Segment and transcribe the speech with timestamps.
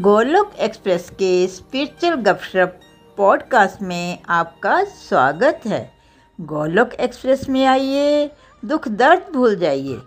[0.00, 2.80] Golok express के spiritual गपशप
[3.16, 5.92] podcast में आपका स्वागत है।
[6.40, 8.30] गोलोक एक्सप्रेस में आइए,
[8.64, 9.98] दुख दर्द भूल जाइए।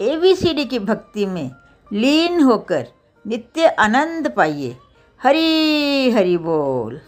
[0.00, 1.50] एबीसीडी की भक्ति में
[1.92, 2.86] लीन होकर
[3.26, 4.76] नित्य आनंद पाइए।
[5.22, 7.00] हरी हरी बोल।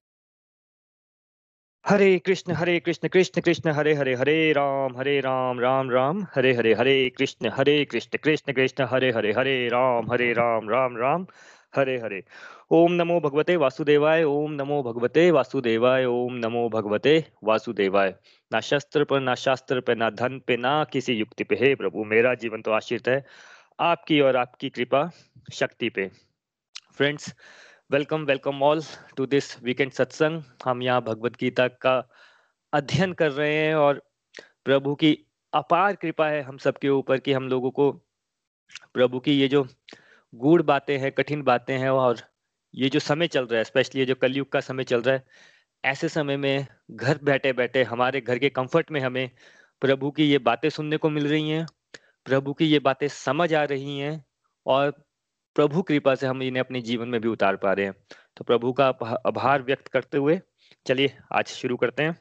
[1.86, 6.54] हरे कृष्ण हरे कृष्ण कृष्ण कृष्ण, हरे हरे हरे राम हरे राम राम राम, हरे
[6.54, 11.26] हरे हरे कृष्ण हरे कृष्ण कृष्ण कृष्ण, हरे हरे हरे राम हरे राम राम राम।
[11.76, 12.22] हरे हरे।
[12.70, 18.14] ओम नमो भगवते वासुदेवाय, ओम नमो भगवते वासुदेवाय, ओम नमो भगवते वासुदेवाय।
[18.50, 22.04] ना शस्त्र पर, ना शास्त्र पे ना धन पे, ना किसी युक्ति पे। हे प्रभु,
[22.04, 23.24] मेरा जीवन तो आश्रित है,
[23.80, 25.10] आपकी और आपकी कृपा
[25.52, 26.10] शक्ति पे।
[26.96, 27.34] Friends
[27.90, 28.82] welcome welcome all
[29.16, 31.96] to this weekend सत्संग हम यहाँ भगवत गीता का
[32.72, 34.02] अध्ययन कर रहे हैं और
[34.64, 35.18] प्रभु की
[35.52, 37.90] अपार कृपा है हम सबके ऊपर कि हम लोगों को
[38.94, 39.66] प्रभु की ये जो
[40.32, 42.20] गूढ़ बातें हैं, कठिन बातें हैं और
[42.74, 45.24] ये जो समय चल रहा है स्पेशली ये जो कलयुग का समय चल रहा है,
[45.84, 49.30] ऐसे समय में घर बैठे बैठे, हमारे घर के कंफर्ट में हमें
[49.82, 51.66] प्रभु की ये बातें सुनने को मिल रही हैं,
[52.26, 54.24] प्रभु की ये बातें समझ आ रही हैं
[54.66, 54.90] और
[55.56, 57.94] प्रभु कृपा से हम इन्हें अपने जीवन में भी उतार पा रहे हैं।
[58.36, 58.88] तो प्रभु का
[59.26, 60.40] आभार व्यक्त करते हुए
[60.86, 62.16] चलिए आज शुरू करते हैं।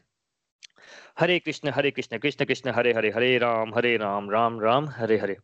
[1.20, 5.18] हरे कृष्ण हरे कृष्ण कृष्ण कृष्ण, हरे हरे हरे राम हरे राम राम राम, हरे
[5.18, 5.38] हरे।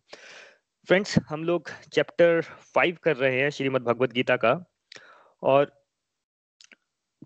[0.88, 4.54] फ्रेंड्स हम लोग चैप्टर फाइव कर रहे हैं श्रीमद् भगवत गीता का।
[5.44, 5.86] और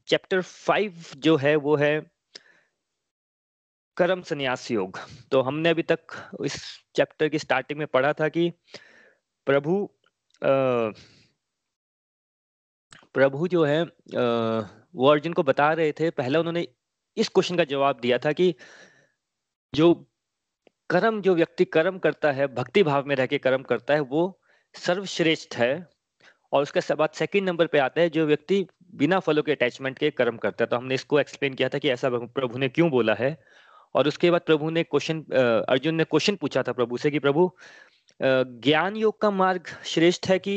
[0.07, 2.11] चैप्टर फाइव जो है वो है
[3.97, 4.99] कर्म संन्यास योग।
[5.31, 8.49] तो हमने अभी तक इस चैप्टर की स्टार्टिंग में पढ़ा था कि
[9.45, 9.89] प्रभु
[10.43, 10.91] आ,
[13.13, 13.87] प्रभु जो है आ,
[14.95, 16.67] वो अर्जुन को बता रहे थे। पहले उन्होंने
[17.17, 18.55] इस क्वेश्चन का जवाब दिया था कि
[19.73, 19.93] जो
[20.89, 24.39] कर्म जो व्यक्ति कर्म करता है, भक्ति भाव में रह के कर्म करता है, वो
[24.75, 25.87] सर्वश्रेष्ठ है।
[26.53, 30.09] और उसके बाद सेकंड नंबर पे आता है, जो व्यक्ति बिना फलों के अटैचमेंट के
[30.11, 33.13] कर्म करता है। तो हमने इसको एक्सप्लेन किया था कि ऐसा प्रभु ने क्यों बोला
[33.13, 33.37] है?
[33.95, 35.21] और उसके बाद प्रभु ने क्वेश्चन
[35.69, 37.51] अर्जुन ने क्वेश्चन पूछा था प्रभु से कि प्रभु
[38.19, 40.55] ज्ञान योग का मार्ग श्रेष्ठ है कि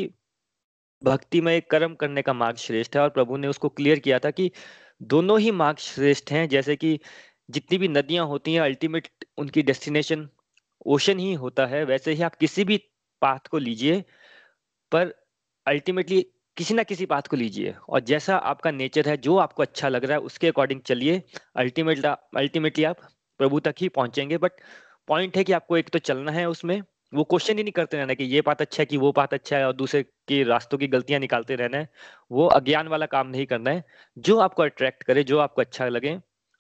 [1.03, 3.03] भक्ति में कर्म करने का मार्ग श्रेष्ठ है?
[3.03, 4.51] और प्रभु ने उसको क्लियर किया था कि
[5.03, 6.99] दोनों ही मार्ग श्रेष्ठ हैं, जैसे कि
[7.49, 10.29] जितनी भी नदियाँ होती हैं अल्टीमेट उनकी डेस्टिनेशन
[10.87, 12.77] ओशन ही होता है। वैसे ही आप किसी भी
[13.23, 14.01] पाथ को लीजिए,
[14.93, 15.15] पर
[15.67, 16.21] अल्टीमेटली
[16.57, 20.05] किसी ना किसी बात को लीजिए। और जैसा आपका नेचर है, जो आपको अच्छा लग
[20.05, 21.23] रहा है, उसके अकॉर्डिंग चलिए।
[21.57, 23.01] अल्टीमेट अल्टीमेटली आप
[23.41, 24.53] प्रभु तक ही पहुँचेंगे। बट
[25.09, 26.81] पॉइंट है कि आपको एक तो चलना है उसमें।
[27.13, 29.57] वो क्वेश्चन ही नहीं करते रहना कि ये बात अच्छा है कि वो बात अच्छा
[29.59, 31.89] है, और दूसरे के रास्तों की गलतियाँ निकालते रहना है।
[32.31, 33.85] वो अज्ञान वाला काम नहीं करना है।
[34.19, 36.19] जो आपको अट्रैक्ट करे, जो आपको अच्छा लगे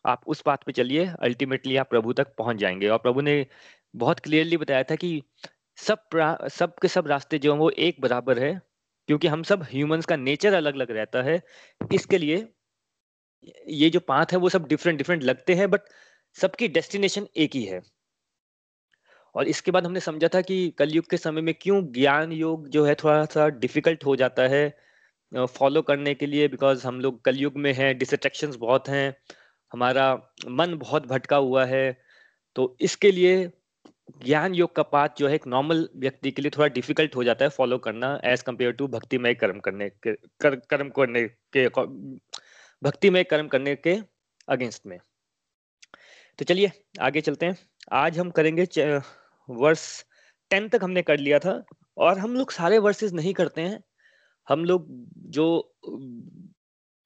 [0.08, 3.46] आप उस बात पे चलिए अल्टीमेटली आप प्रभु तक पहुँच जाएँगे। और प्रभु ने
[3.94, 5.22] बहुत क्लियरली बताया था कि
[5.78, 6.08] सब
[6.52, 8.52] सब के सब रास्ते जो हैं वो एक बराबर है,
[9.08, 11.40] क्योंकि हम सब ह्यूमंस का नेचर अलग अलग रहता है।
[11.94, 12.46] इसके लिए
[13.72, 15.80] ये जो पाथ है वो सब डिफरेंट डिफरेंट लगते हैं बट
[16.36, 17.80] सबकी डेस्टिनेशन एक ही है।
[19.34, 22.84] और इसके बाद हमने समझा था कि कलयुग के समय में क्यों ज्ञान योग जो
[22.84, 24.68] है थोड़ा सा डिफ़िकल्ट हो जाता है
[25.32, 29.14] फॉलो करने के लिए बिकॉज़ हम लोग कलयुग में हैं डिस्ट्रैक्शंस बहुत हैं।
[29.72, 30.12] हमारा
[30.48, 32.00] मन बहुत भटका हुआ है
[32.56, 33.50] तो इसके लिए
[34.24, 37.44] ज्ञान योग का पाथ जो है एक नॉर्मल व्यक्ति के लिए थोड़ा डिफ़िकल्ट हो जाता
[37.44, 41.68] है फॉलो करना एज कंपेयर टू भक्तिमय कर्म करने के कर, कर्म करने के
[42.82, 43.96] भक्तिमय कर्म करने के
[44.48, 44.98] अगेंस्ट में।
[46.38, 47.56] तो चलिए आगे चलते हैं।
[47.92, 48.66] आज हम करेंगे
[49.48, 50.04] वर्ष
[50.50, 51.62] टेन तक हमने कर लिया था
[51.96, 53.82] और हम लोग सारे वर्सेस नहीं करते हैं।
[54.48, 54.86] हम लोग
[55.30, 55.46] जो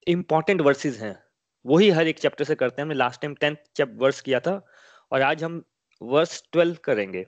[0.06, 1.16] इम्पोर्टेंट वर्सेस हैं
[1.64, 4.60] वही हर एक चैप्टर से करते हैं। हमने लास्ट टाइम टेंथ वर्स किया था
[5.12, 5.62] और आज हम
[6.00, 7.24] वर्स ट्वेल्व करेंगे।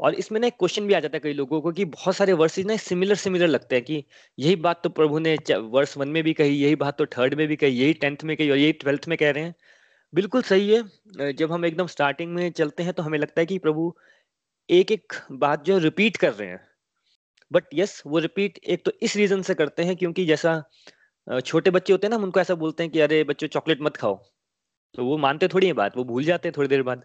[0.00, 2.32] और इसमें ना एक क्वेश्चन भी आ जाता है कई लोगों को कि बहुत सारे
[2.32, 4.04] वर्सेज ना सिमिलर सिमिलर लगते हैं कि
[4.38, 7.46] यही बात तो प्रभु ने वर्स वन में भी कही, यही बात तो थर्ड में
[7.48, 9.54] भी कही, यही टेंथ में कही और यही ट्वेल्थ में कह रहे हैं।
[10.12, 13.58] बिल्कुल सही है। जब हम एकदम स्टार्टिंग में चलते हैं तो हमें लगता है कि
[13.58, 13.92] प्रभु
[14.68, 16.60] एक एक बात जो रिपीट कर रहे हैं।
[17.50, 20.62] बट यस वो रिपीट एक तो इस रीजन से करते हैं क्योंकि जैसा
[21.28, 24.14] छोटे बच्चे होते हैं ना उनको ऐसा बोलते हैं कि, अरे बच्चों, चॉकलेट मत खाओ।
[24.94, 27.04] तो वो मानते थोड़ी है बात, वो भूल जाते हैं थोड़ी देर बाद।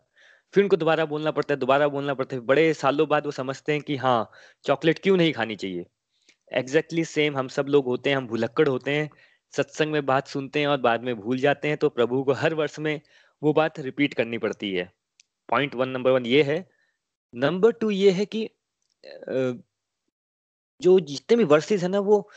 [0.53, 3.73] फिर उनको दोबारा बोलना पड़ता है, दोबारा बोलना पड़ता है। बड़े सालों बाद वो समझते
[3.73, 4.29] हैं कि हाँ
[4.65, 5.85] चॉकलेट क्यों नहीं खानी चाहिए?
[6.51, 9.09] एग्जैक्टली exactly सेम हम सब लोग होते हैं, हम भुलक्कड़ होते हैं,
[9.53, 12.53] सत्संग में बात सुनते हैं और बाद में भूल जाते हैं तो प्रभु को हर
[12.53, 12.99] वर्ष में
[13.41, 14.91] वो बात रिपीट करनी पड़ती है।
[15.49, 16.57] पॉइंट वन नंबर वन ये है।
[17.33, 18.49] नंबर टू ये है कि
[20.81, 22.29] जो जितने भी वर्सेस है ना, वो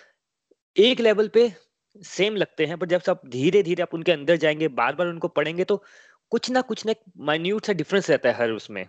[0.76, 1.52] एक लेवल पे
[2.02, 5.28] सेम लगते हैं पर जब सब धीरे धीरे आप उनके अंदर जाएँगे बार बार उनको
[5.28, 5.82] पढ़ेंगे तो
[6.32, 6.94] कुछ ना कुछ ना
[7.26, 8.86] माइन्यूट सा डिफरेंस रहता है हर उसमें।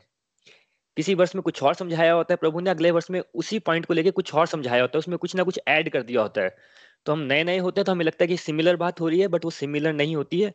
[0.98, 3.86] किसी वर्ष में कुछ और समझाया होता है, प्रभु ने अगले वर्ष में उसी पॉइंट
[3.86, 6.42] को लेके कुछ और समझाया होता है, उसमें कुछ ना कुछ ऐड कर दिया होता
[6.42, 6.56] है।
[7.06, 9.20] तो हम नए नए होते हैं तो हमें लगता है कि सिमिलर बात हो रही
[9.20, 10.54] है बट वो सिमिलर नहीं होती है।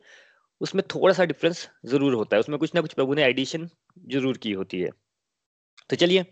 [0.61, 3.69] उसमें थोड़ा सा डिफरेंस ज़रूर होता है, उसमें कुछ ना कुछ प्रभु ने एडिशन
[4.09, 4.91] ज़रूर की होती है।
[5.91, 6.25] तो चलिए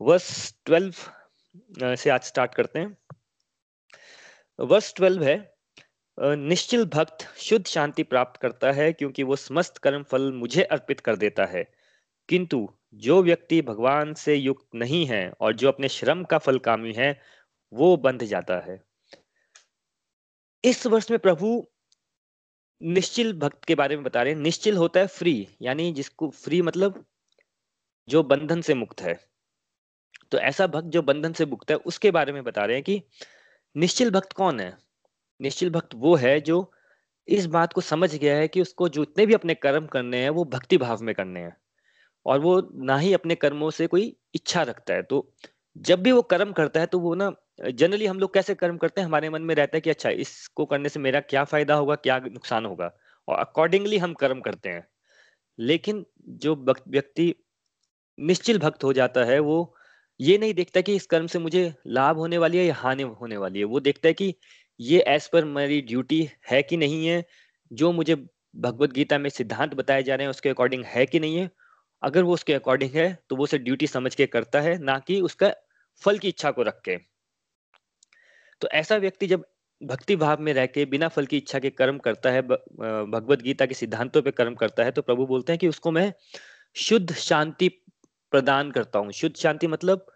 [0.00, 2.96] वर्स ट्वेल्व से आज स्टार्ट करते हैं।
[4.58, 5.36] वर्स ट्वेल्व है
[6.22, 11.16] निश्चिल भक्त शुद्ध शांति प्राप्त करता है क्योंकि वो समस्त कर्म फल मुझे अर्पित कर
[11.16, 11.72] देता है।
[12.28, 16.92] किंतु जो व्यक्ति भगवान से युक्त नहीं है और जो अपने श्रम का फल कामी
[16.92, 17.20] है,
[17.72, 18.84] वो बंध जाता है।
[20.64, 21.68] इस वर्ष में प्रभु
[22.82, 26.62] निश्चिल भक्त के बारे में बता रहे हैं। निश्चिल होता है फ्री यानी जिसको फ्री
[26.62, 27.06] मतलब
[28.08, 29.28] जो बंधन से मुक्त है।
[30.30, 33.02] तो ऐसा भक्त जो बंधन से मुक्त है, उसके बारे में बता रहे हैं कि
[33.76, 34.89] निश्चिल भक्त कौन है?
[35.40, 36.70] निश्चिल भक्त वो है जो
[37.28, 40.44] इस बात को समझ गया है कि उसको जितने भी अपने कर्म करने हैं, वो
[40.44, 41.56] भक्ति भाव में करने हैं।
[42.26, 45.32] और वो ना ही अपने कर्मों से कोई इच्छा रखता है। तो
[45.76, 47.32] जब भी वो कर्म करता है तो वो ना,
[47.72, 49.08] जनरली हम लोग कैसे कर्म करते हैं?
[49.08, 52.18] हमारे मन में रहता है कि अच्छा इसको करने से मेरा क्या फ़ायदा होगा, क्या
[52.18, 52.92] नुकसान होगा?
[53.28, 54.86] और अकॉर्डिंगली हम कर्म करते हैं।
[55.58, 56.54] लेकिन जो
[56.88, 57.34] व्यक्ति
[58.18, 59.74] निश्चिल भक्त हो जाता है, वो
[60.20, 63.36] ये नहीं देखता कि इस कर्म से मुझे लाभ होने वाली है या हानि होने
[63.36, 64.34] वाली है। वो देखता है कि
[64.80, 67.24] ये एज पर मेरी ड्यूटी है कि नहीं है?
[67.70, 68.14] जो मुझे
[68.54, 71.50] भगवत गीता में सिद्धांत बताए जा रहे हैं, उसके अकॉर्डिंग है कि नहीं है?
[72.02, 75.20] अगर वो उसके अकॉर्डिंग है तो वो उसे ड्यूटी समझ के करता है, ना कि
[75.22, 75.52] उसका
[76.02, 76.96] फल की इच्छा को रख के।
[78.62, 79.44] तो ऐसा व्यक्ति जब
[79.80, 83.66] भक्ति भाव में रह के, बिना फल की इच्छा के कर्म करता है भगवत गीता
[83.66, 86.12] के सिद्धांतों पे कर्म करता है तो प्रभु बोलते हैं कि उसको मैं
[86.76, 87.68] शुद्ध शांति
[88.32, 90.06] प्रदान करता हूँ। शुद्ध शांति मतलब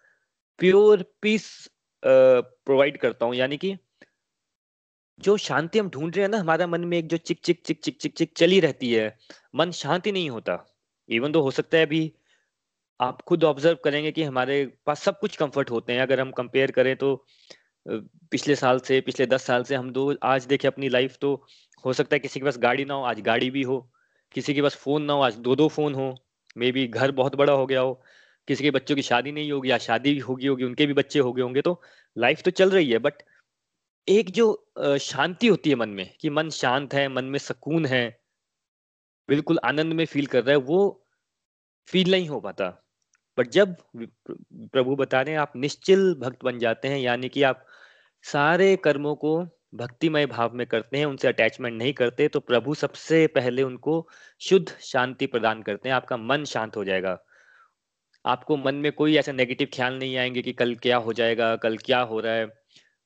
[0.59, 1.47] प्योर पीस
[2.03, 3.77] प्रोवाइड करता हूँ, यानी कि
[5.19, 7.81] जो शांति हम ढूंढ रहे हैं ना, हमारा मन में एक जो चिक चिक चिक
[7.81, 9.17] चिक चिक चिक चली रहती है,
[9.55, 10.65] मन शांति नहीं होता।
[11.09, 12.13] इवन तो हो सकता है अभी
[13.01, 16.71] आप खुद ऑब्ज़र्व करेंगे कि हमारे पास सब कुछ कंफर्ट होते हैं। अगर हम कंपेयर
[16.71, 17.15] करें तो
[17.87, 21.35] पिछले साल से, पिछले दस साल से हम दो, आज देखे अपनी लाइफ तो
[21.85, 23.79] हो सकता है किसी के पास गाड़ी ना हो, आज गाड़ी भी हो।
[24.35, 26.15] किसी के पास फ़ोन ना हो, आज दो दो फ़ोन हो।
[26.57, 27.93] मे बी घर बहुत बड़ा हो गया हो।
[28.49, 31.33] किसी के बच्चों की शादी नहीं होगी, या शादी होगी होगी, उनके भी बच्चे हो
[31.33, 31.81] गए होंगे तो
[32.17, 33.23] लाइफ तो चल रही है। बट
[34.09, 34.47] एक जो
[35.01, 38.05] शांति होती है मन में, कि मन शांत है, मन में सुकून है,
[39.29, 41.07] बिल्कुल आनंद में फील कर रहा है, वो
[41.89, 42.69] फील नहीं हो पाता।
[43.39, 47.65] बट जब प्रभु बता रहे हैं, आप निश्चिल भक्त बन जाते हैं, यानी कि आप
[48.25, 49.39] सारे कर्मों को
[49.75, 54.07] भक्तिमय भाव में करते हैं, उनसे अटैचमेंट नहीं करते तो प्रभु सबसे पहले उनको
[54.41, 57.19] शुद्ध शांति प्रदान करते हैं, आपका मन शांत हो जाएगा।
[58.25, 61.77] आपको मन में कोई ऐसा नेगेटिव ख्याल नहीं आएँगे कि कल क्या हो जाएगा, कल
[61.79, 62.47] क्या हो रहा है।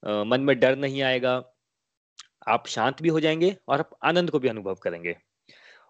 [0.02, 1.42] मन में डर नहीं आएगा।
[2.48, 5.16] आप शांत भी हो जाएँगे और आप आनंद को भी अनुभव करेंगे।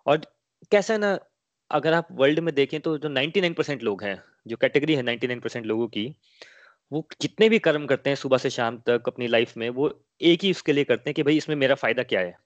[0.07, 0.17] और
[0.71, 1.19] कैसा है ना,
[1.71, 5.41] अगर आप वर्ल्ड में देखें तो जो 99 परसेंट लोग हैं, जो कैटेगरी है 99
[5.41, 6.17] परसेंट लोगों की,
[6.93, 10.45] वो कितने भी कर्म करते हैं सुबह से शाम तक अपनी लाइफ में, वो एक
[10.45, 12.39] ही उसके लिए करते हैं कि भाई इसमें मेरा फ़ायदा क्या है?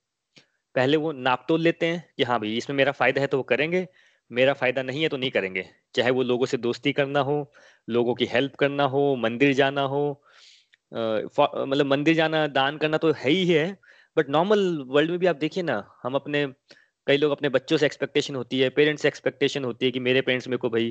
[0.74, 3.42] पहले वो नाप तोल लेते हैं कि हाँ भाई इसमें मेरा फ़ायदा है तो वो
[3.42, 3.88] करेंगे,
[4.30, 7.52] मेरा फ़ायदा नहीं है तो नहीं करेंगे। चाहे वो लोगों से दोस्ती करना हो,
[7.88, 10.24] लोगों की हेल्प करना हो, मंदिर जाना हो
[10.92, 13.66] मतलब मंदिर जाना दान करना तो है ही है
[14.16, 16.46] बट नॉर्मल वर्ल्ड में भी आप देखिए ना हम अपने
[17.06, 20.20] कई लोग अपने बच्चों से एक्सपेक्टेशन होती है पेरेंट्स से एक्सपेक्टेशन होती है कि मेरे
[20.20, 20.90] पेरेंट्स मेरे को भाई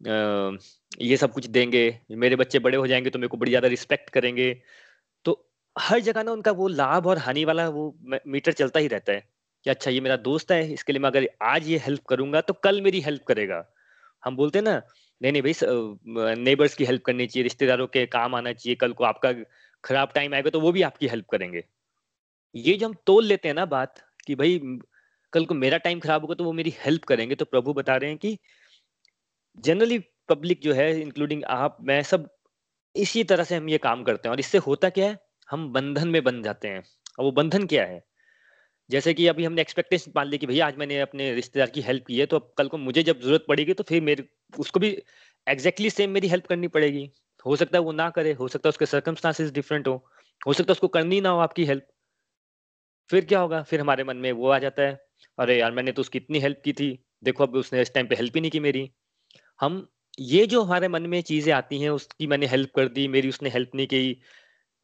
[0.00, 0.56] आ,
[1.00, 4.10] ये सब कुछ देंगे मेरे बच्चे बड़े हो जाएँगे तो मेरे को बड़ी ज़्यादा रिस्पेक्ट
[4.10, 4.52] करेंगे।
[5.24, 7.84] तो हर जगह ना उनका वो लाभ और हानि वाला वो
[8.26, 9.20] मीटर चलता ही रहता है
[9.66, 12.54] कि अच्छा ये मेरा दोस्त है इसके लिए मैं अगर आज ये हेल्प करूँगा तो
[12.64, 13.64] कल मेरी हेल्प करेगा।
[14.24, 14.80] हम बोलते हैं ना
[15.20, 19.04] नहीं नहीं भाई नेबर्स की हेल्प करनी चाहिए, रिश्तेदारों के काम आना चाहिए, कल को
[19.04, 19.32] आपका
[19.84, 21.64] खराब टाइम आएगा तो वो भी आपकी हेल्प करेंगे।
[22.54, 23.94] ये जो हम तोल लेते हैं ना बात,
[24.26, 24.60] कि भाई
[25.32, 28.10] कल को मेरा टाइम खराब होगा तो वो मेरी हेल्प करेंगे तो प्रभु बता रहे
[28.10, 28.38] हैं कि
[29.58, 29.98] जनरली
[30.28, 32.28] पब्लिक जो है इंक्लूडिंग आप, मैं सब,
[32.94, 36.08] इसी तरह से हम ये काम करते हैं। और इससे होता क्या है, हम बंधन
[36.08, 36.82] में बन जाते हैं।
[37.18, 38.02] और वो बंधन क्या है?
[38.90, 42.06] जैसे कि अभी हमने एक्सपेक्टेशन मान ली कि भैया आज मैंने अपने रिश्तेदार की हेल्प
[42.06, 44.24] की है तो अब कल को मुझे जब ज़रूरत पड़ेगी तो फिर मेरे,
[44.58, 47.10] उसको भी एग्जैक्टली exactly सेम मेरी हेल्प करनी पड़ेगी।
[47.46, 49.94] हो सकता है वो ना करे, हो सकता है उसके सर्कमस्टांसिस डिफरेंट हो
[50.40, 51.86] हो सकता है उसको करनी ना हो आपकी हेल्प
[53.10, 53.62] फिर क्या होगा?
[53.62, 54.98] फिर हमारे मन में वो आ जाता है,
[55.38, 56.88] अरे यार, मैंने तो उसकी इतनी हेल्प की थी,
[57.24, 58.90] देखो अब उसने इस टाइम पे हेल्प ही नहीं की मेरी।
[59.60, 59.86] हम,
[60.20, 63.50] ये जो हमारे मन में चीज़ें आती हैं, उसकी मैंने हेल्प कर दी, मेरी उसने
[63.50, 64.20] हेल्प नहीं की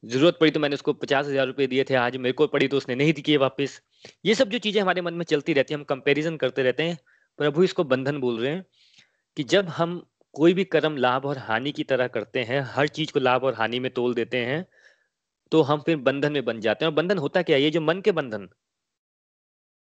[0.03, 2.77] ज़रूरत पड़ी तो मैंने उसको पचास हज़ार रुपए दिए थे, आज मेरे को पड़ी तो
[2.77, 3.81] उसने नहीं दिए वापस।
[4.25, 6.99] ये सब जो चीज़ें हमारे मन में चलती रहती है, हम कंपेरिजन करते रहते हैं,
[7.39, 8.65] प्रभु इसको बंधन बोल रहे हैं
[9.37, 10.03] कि जब हम
[10.35, 13.55] कोई भी कर्म लाभ और हानि की तरह करते हैं, हर चीज़ को लाभ और
[13.55, 14.65] हानि में तोल देते हैं
[15.53, 17.63] तो हम फिर बंधन में बन जाते हैं। और बंधन होता क्या है?
[17.63, 18.49] ये जो मन के बंधन,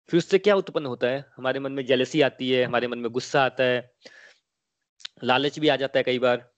[0.08, 1.24] फिर उससे क्या उत्पन्न होता है?
[1.36, 3.94] हमारे मन में जेलसी आती है, हमारे मन में गुस्सा आता है,
[5.24, 6.50] लालच भी आ जाता है कई बार।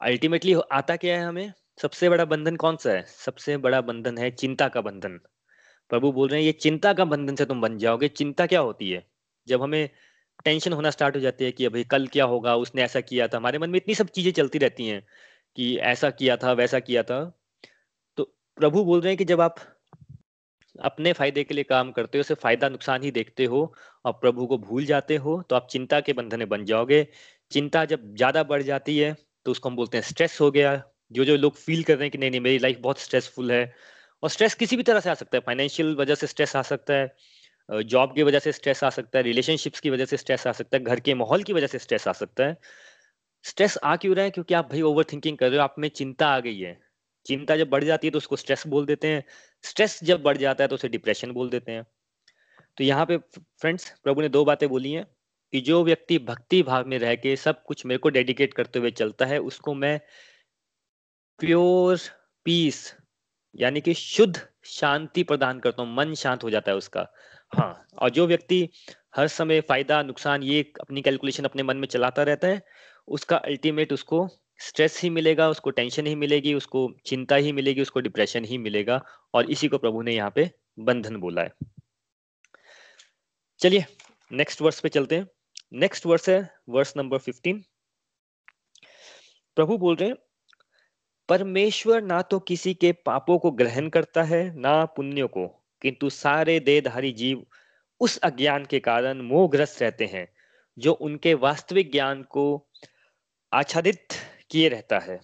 [0.00, 1.52] अल्टीमेटली आता क्या है हमें?
[1.78, 3.04] सबसे बड़ा बंधन कौन सा है?
[3.08, 5.18] सबसे बड़ा बंधन है चिंता का बंधन।
[5.90, 8.90] प्रभु बोल रहे हैं, ये चिंता का बंधन से तुम बन जाओगे। चिंता क्या होती
[8.90, 9.04] है?
[9.48, 9.88] जब हमें
[10.44, 13.36] टेंशन होना स्टार्ट हो जाती है कि अभी कल क्या होगा, उसने ऐसा किया था।
[13.36, 15.02] हमारे मन में इतनी सब चीज़ें चलती रहती हैं
[15.56, 17.20] कि ऐसा किया था, वैसा किया था।
[18.18, 18.24] तो
[18.58, 19.56] प्रभु बोल रहे हैं कि जब आप
[20.76, 23.72] अपने फ़ायदे के लिए काम करते हो सिर्फ़ फ़ायदा नुकसान ही देखते हो
[24.04, 27.06] और प्रभु को भूल जाते हो तो आप चिंता के बंधन में बन जाओगे।
[27.50, 29.14] चिंता जब ज़्यादा बढ़ जाती है
[29.46, 32.10] तो उसको हम बोलते हैं, स्ट्रेस हो गया जो जो लोग फील कर रहे हैं
[32.10, 33.74] कि नहीं नहीं, मेरी लाइफ बहुत स्ट्रेसफुल है।
[34.22, 36.94] और स्ट्रेस किसी भी तरह से आ सकता है। फाइनेंशियल वजह से स्ट्रेस आ सकता
[36.94, 40.52] है जॉब की वजह से स्ट्रेस आ सकता है रिलेशनशिप्स की वजह से स्ट्रेस आ
[40.52, 42.56] सकता है, घर के माहौल की वजह से स्ट्रेस आ सकता है।
[43.44, 44.30] स्ट्रेस आ क्यों रहा है?
[44.30, 46.78] क्योंकि आप भाई ओवर थिंकिंग कर रहे हो, आप में चिंता आ गई है।
[47.26, 49.24] चिंता जब बढ़ जाती है तो उसको स्ट्रेस बोल देते हैं।
[49.64, 51.84] स्ट्रेस जब बढ़ जाता है तो उसे डिप्रेशन बोल देते हैं।
[52.78, 53.16] तो यहाँ पे
[53.60, 55.06] फ्रेंड्स प्रभु ने दो बातें बोली हैं
[55.52, 58.90] कि जो व्यक्ति भक्ति भाव में रह के सब कुछ मेरे को डेडिकेट करते हुए
[58.90, 60.00] चलता है, उसको मैं
[61.42, 61.98] प्योर
[62.46, 62.76] पीस
[63.54, 67.06] यानी कि शुद्ध शांति प्रदान करता हूँ, मन शांत हो जाता है उसका।
[67.54, 68.68] हाँ और जो व्यक्ति
[69.16, 72.62] हर समय फ़ायदा, नुकसान, ये अपनी कैलकुलेशन अपने मन में चलाता रहता है,
[73.08, 74.28] उसका अल्टीमेट उसको
[74.60, 79.02] स्ट्रेस ही मिलेगा, उसको टेंशन ही मिलेगी, उसको चिंता ही मिलेगी, उसको डिप्रेशन ही मिलेगा,
[79.34, 81.52] और इसी को प्रभु ने यहाँ पे बंधन बोला है।
[83.60, 83.84] चलिए
[84.30, 85.28] नेक्स्ट वर्स पे चलते हैं।
[85.72, 87.64] नेक्स्ट वर्स है वर्स नंबर फिफ्टीन
[89.56, 90.16] प्रभु बोल रहे हैं
[91.28, 95.48] परमेश्वर ना तो किसी के पापों को ग्रहण करता है, ना पुण्यों को।
[95.82, 97.46] किंतु सारे देहधारी जीव
[98.00, 100.28] उस अज्ञान के कारण मोहग्रस्त रहते हैं,
[100.78, 102.68] जो उनके वास्तविक ज्ञान को
[103.52, 104.08] आच्छादित
[104.50, 105.20] किए रहता है।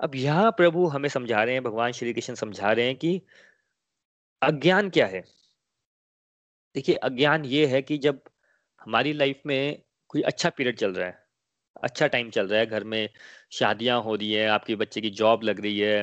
[0.00, 3.22] अब यहाँ प्रभु हमें समझा रहे हैं, भगवान श्री कृष्ण समझा रहे हैं कि
[4.42, 5.24] अज्ञान क्या है?
[6.74, 8.20] देखिए, अज्ञान ये है कि जब
[8.80, 11.21] हमारी लाइफ में कोई अच्छा पीरियड चल रहा है
[11.82, 13.08] अच्छा टाइम चल रहा है घर में
[13.52, 16.02] शादियाँ हो रही है आपके बच्चे की जॉब लग रही है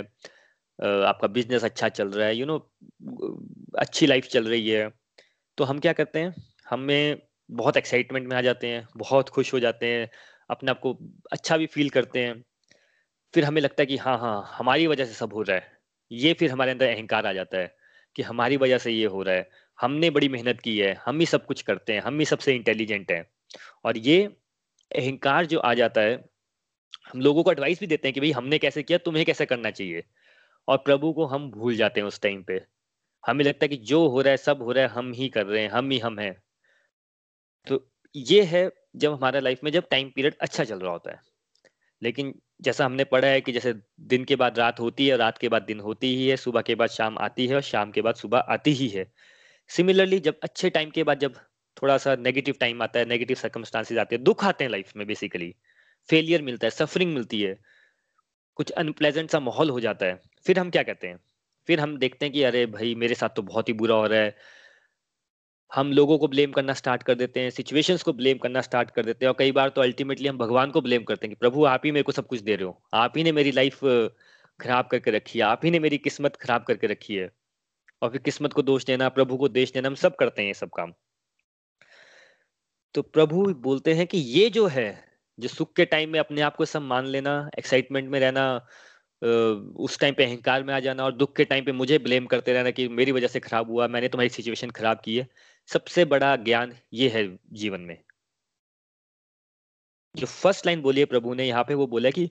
[0.79, 4.89] आपका बिज़नेस अच्छा चल रहा है यू you नो know, अच्छी लाइफ चल रही है।
[5.57, 6.33] तो हम क्या करते हैं?
[6.69, 10.09] हमें बहुत एक्साइटमेंट में आ जाते हैं बहुत खुश हो जाते हैं
[10.49, 10.97] अपने आप को
[11.31, 12.43] अच्छा भी फील करते हैं।
[13.33, 15.71] फिर हमें लगता है कि हाँ हाँ हमारी वजह से सब हो रहा है।
[16.11, 17.75] ये फिर हमारे अंदर अहंकार आ जाता है
[18.15, 21.25] कि हमारी वजह से ये हो रहा है। हमने बड़ी मेहनत की है हम ही
[21.25, 23.25] सब कुछ करते हैं हम ही सबसे इंटेलिजेंट हैं।
[23.85, 24.29] और ये
[24.95, 26.29] अहंकार जो आ जाता है,
[27.13, 29.71] हम लोगों को एडवाइस भी देते हैं कि भाई, हमने कैसे किया, तुम्हें कैसे करना
[29.71, 30.03] चाहिए।
[30.67, 32.65] और प्रभु को हम भूल जाते हैं उस टाइम पे।
[33.27, 35.45] हमें लगता है कि जो हो रहा है, सब हो रहा है, हम ही कर
[35.45, 36.43] रहे हैं, हम ही हम हैं।
[37.67, 41.21] तो ये है जब हमारा लाइफ में जब टाइम पीरियड अच्छा चल रहा होता है।
[42.03, 45.49] लेकिन जैसा हमने पढ़ा है कि जैसे दिन के बाद रात होती है रात के
[45.49, 48.15] बाद दिन होती ही है, सुबह के बाद शाम आती है और शाम के बाद
[48.15, 49.11] सुबह आती ही है।
[49.69, 51.35] सिमिलरली जब अच्छे टाइम के बाद जब
[51.81, 55.07] थोड़ा सा नेगेटिव टाइम आता है नेगेटिव सर्कमस्टांसिस आते हैं, दुख आते हैं लाइफ में
[55.07, 55.55] बेसिकली
[56.09, 57.59] फेलियर मिलता है सफरिंग मिलती है।
[58.55, 61.19] कुछ अनप्लेजेंट सा माहौल हो जाता है। फिर हम क्या कहते हैं?
[61.67, 64.19] फिर हम देखते हैं कि अरे भाई, मेरे साथ तो बहुत ही बुरा हो रहा
[64.19, 64.35] है।
[65.73, 69.05] हम लोगों को ब्लेम करना स्टार्ट कर देते हैं सिचुएशंस को ब्लेम करना स्टार्ट कर
[69.05, 71.65] देते हैं और कई बार तो अल्टीमेटली हम भगवान को ब्लेम करते हैं कि, प्रभु,
[71.65, 73.79] आप ही मेरे को सब कुछ दे रहे हो। आप ही ने मेरी लाइफ
[74.61, 77.31] खराब करके रखी है। आप ही ने मेरी किस्मत खराब करके रखी है।
[78.01, 80.53] और फिर किस्मत को दोष देना, प्रभु को देश देना, हम सब करते हैं ये
[80.53, 80.93] सब काम।
[82.95, 84.89] तो प्रभु बोलते हैं कि ये जो है,
[85.39, 88.45] जो सुख के टाइम में अपने आप को सब मान लेना एक्साइटमेंट में रहना
[89.77, 92.53] उस टाइम पे अहंकार में आ जाना और दुख के टाइम पे मुझे ब्लेम करते
[92.53, 95.27] रहना कि मेरी वजह से खराब हुआ, मैंने तुम्हारी सिचुएशन खराब की है।
[95.69, 97.97] सबसे बड़ा ज्ञान ये है जीवन में।
[100.15, 102.29] जो फ़र्स्ट लाइन बोली है प्रभु ने, यहाँ पे वो बोला कि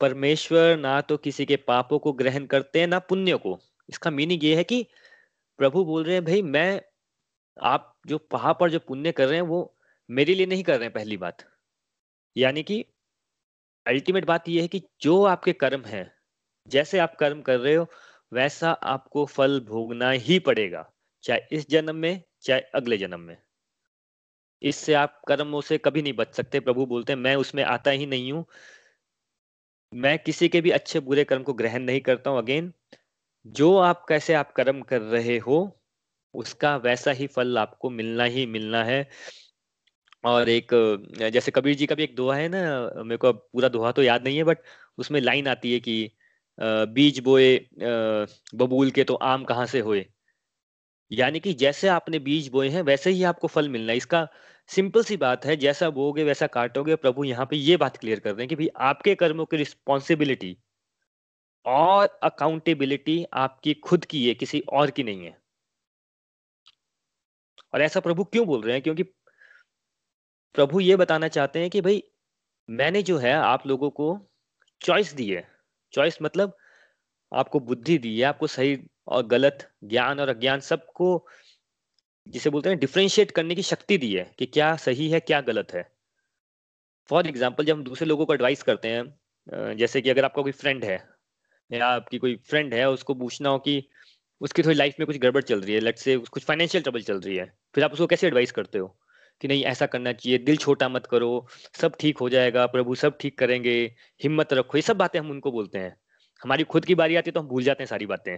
[0.00, 4.44] परमेश्वर ना तो किसी के पापों को ग्रहण करते हैं, ना पुण्य को। इसका मीनिंग
[4.44, 4.86] ये है कि
[5.58, 6.80] प्रभु बोल रहे हैं, भाई मैं,
[7.56, 9.74] आप जो पहाड़ पर जो पुण्य कर रहे हैं, वो
[10.10, 11.44] मेरे लिए नहीं कर रहे हैं पहली बात।
[12.36, 12.84] यानी कि
[13.86, 16.12] अल्टीमेट बात यह है कि जो आपके कर्म है,
[16.68, 17.86] जैसे आप कर्म कर रहे हो,
[18.32, 23.36] वैसा आपको फल भोगना ही पड़ेगा, चाहे इस जन्म में, चाहे अगले जन्म में।
[24.62, 28.06] इससे आप कर्मों से कभी नहीं बच सकते। प्रभु बोलते हैं, मैं उसमें आता ही
[28.06, 28.44] नहीं हूँ।
[29.94, 32.72] मैं किसी के भी अच्छे बुरे कर्म को ग्रहण नहीं करता हूँ। अगेन
[33.46, 35.80] जो आप, कैसे आप कर्म कर रहे हो,
[36.34, 39.08] उसका वैसा ही फल आपको मिलना ही मिलना है।
[40.24, 40.70] और एक,
[41.32, 42.60] जैसे कबीर जी का भी एक दोहा है ना,
[42.98, 44.58] मेरे को पूरा दोहा तो याद नहीं है बट
[44.98, 46.10] उसमें लाइन आती है कि
[46.58, 47.56] बीज बोए
[48.54, 50.04] बबूल के तो आम कहाँ से होए?
[51.10, 54.26] यानी कि जैसे आपने बीज बोए हैं, वैसे ही आपको फल मिलना है। इसका
[54.70, 58.30] सिंपल सी बात है, जैसा बोगे वैसा काटोगे। प्रभु यहाँ पे ये बात क्लियर कर
[58.30, 60.56] रहे हैं कि भाई, आपके कर्मों की रिस्पॉन्सिबिलिटी
[61.66, 65.36] और अकाउंटेबिलिटी आपकी खुद की है, किसी और की नहीं है।
[67.74, 68.82] और ऐसा प्रभु क्यों बोल रहे हैं?
[68.82, 69.04] क्योंकि
[70.54, 72.02] प्रभु ये बताना चाहते हैं कि भाई,
[72.68, 74.06] मैंने जो है आप लोगों को
[74.80, 75.46] चॉइस दी है।
[75.92, 76.56] चॉइस मतलब
[77.32, 78.78] आपको बुद्धि दी है, आपको सही
[79.08, 81.26] और गलत, ज्ञान और अज्ञान सबको,
[82.26, 85.72] जिसे बोलते हैं डिफ्रेंशिएट करने की शक्ति दी है कि क्या सही है, क्या गलत
[85.74, 85.82] है।
[87.10, 90.52] फॉर एग्ज़ाम्पल जब हम दूसरे लोगों को एडवाइस करते हैं जैसे कि अगर आपका कोई
[90.54, 91.02] फ्रेंड है,
[91.70, 93.82] या आपकी कोई फ्रेंड है, उसको पूछना हो कि
[94.40, 97.20] उसकी थोड़ी लाइफ में कुछ गड़बड़ चल रही है लेट से कुछ फाइनेंशियल ट्रबल चल
[97.20, 98.96] रही है, फिर आप उसको कैसे एडवाइस करते हो?
[99.40, 101.46] कि नहीं, ऐसा करना चाहिए, दिल छोटा मत करो,
[101.80, 105.52] सब ठीक हो जाएगा, प्रभु सब ठीक करेंगे, हिम्मत रखो, ये सब बातें हम उनको
[105.52, 105.96] बोलते हैं।
[106.42, 108.36] हमारी खुद की बारी आती है तो हम भूल जाते हैं सारी बातें।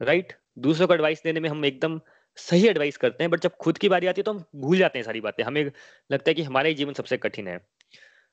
[0.00, 2.00] राइट दूसरों को एडवाइस देने में हम एकदम
[2.36, 4.98] सही एडवाइस करते हैं बट जब खुद की बारी आती है तो हम भूल जाते
[4.98, 5.64] हैं सारी बातें। हमें
[6.12, 7.58] लगता है कि हमारा ही जीवन सबसे कठिन है।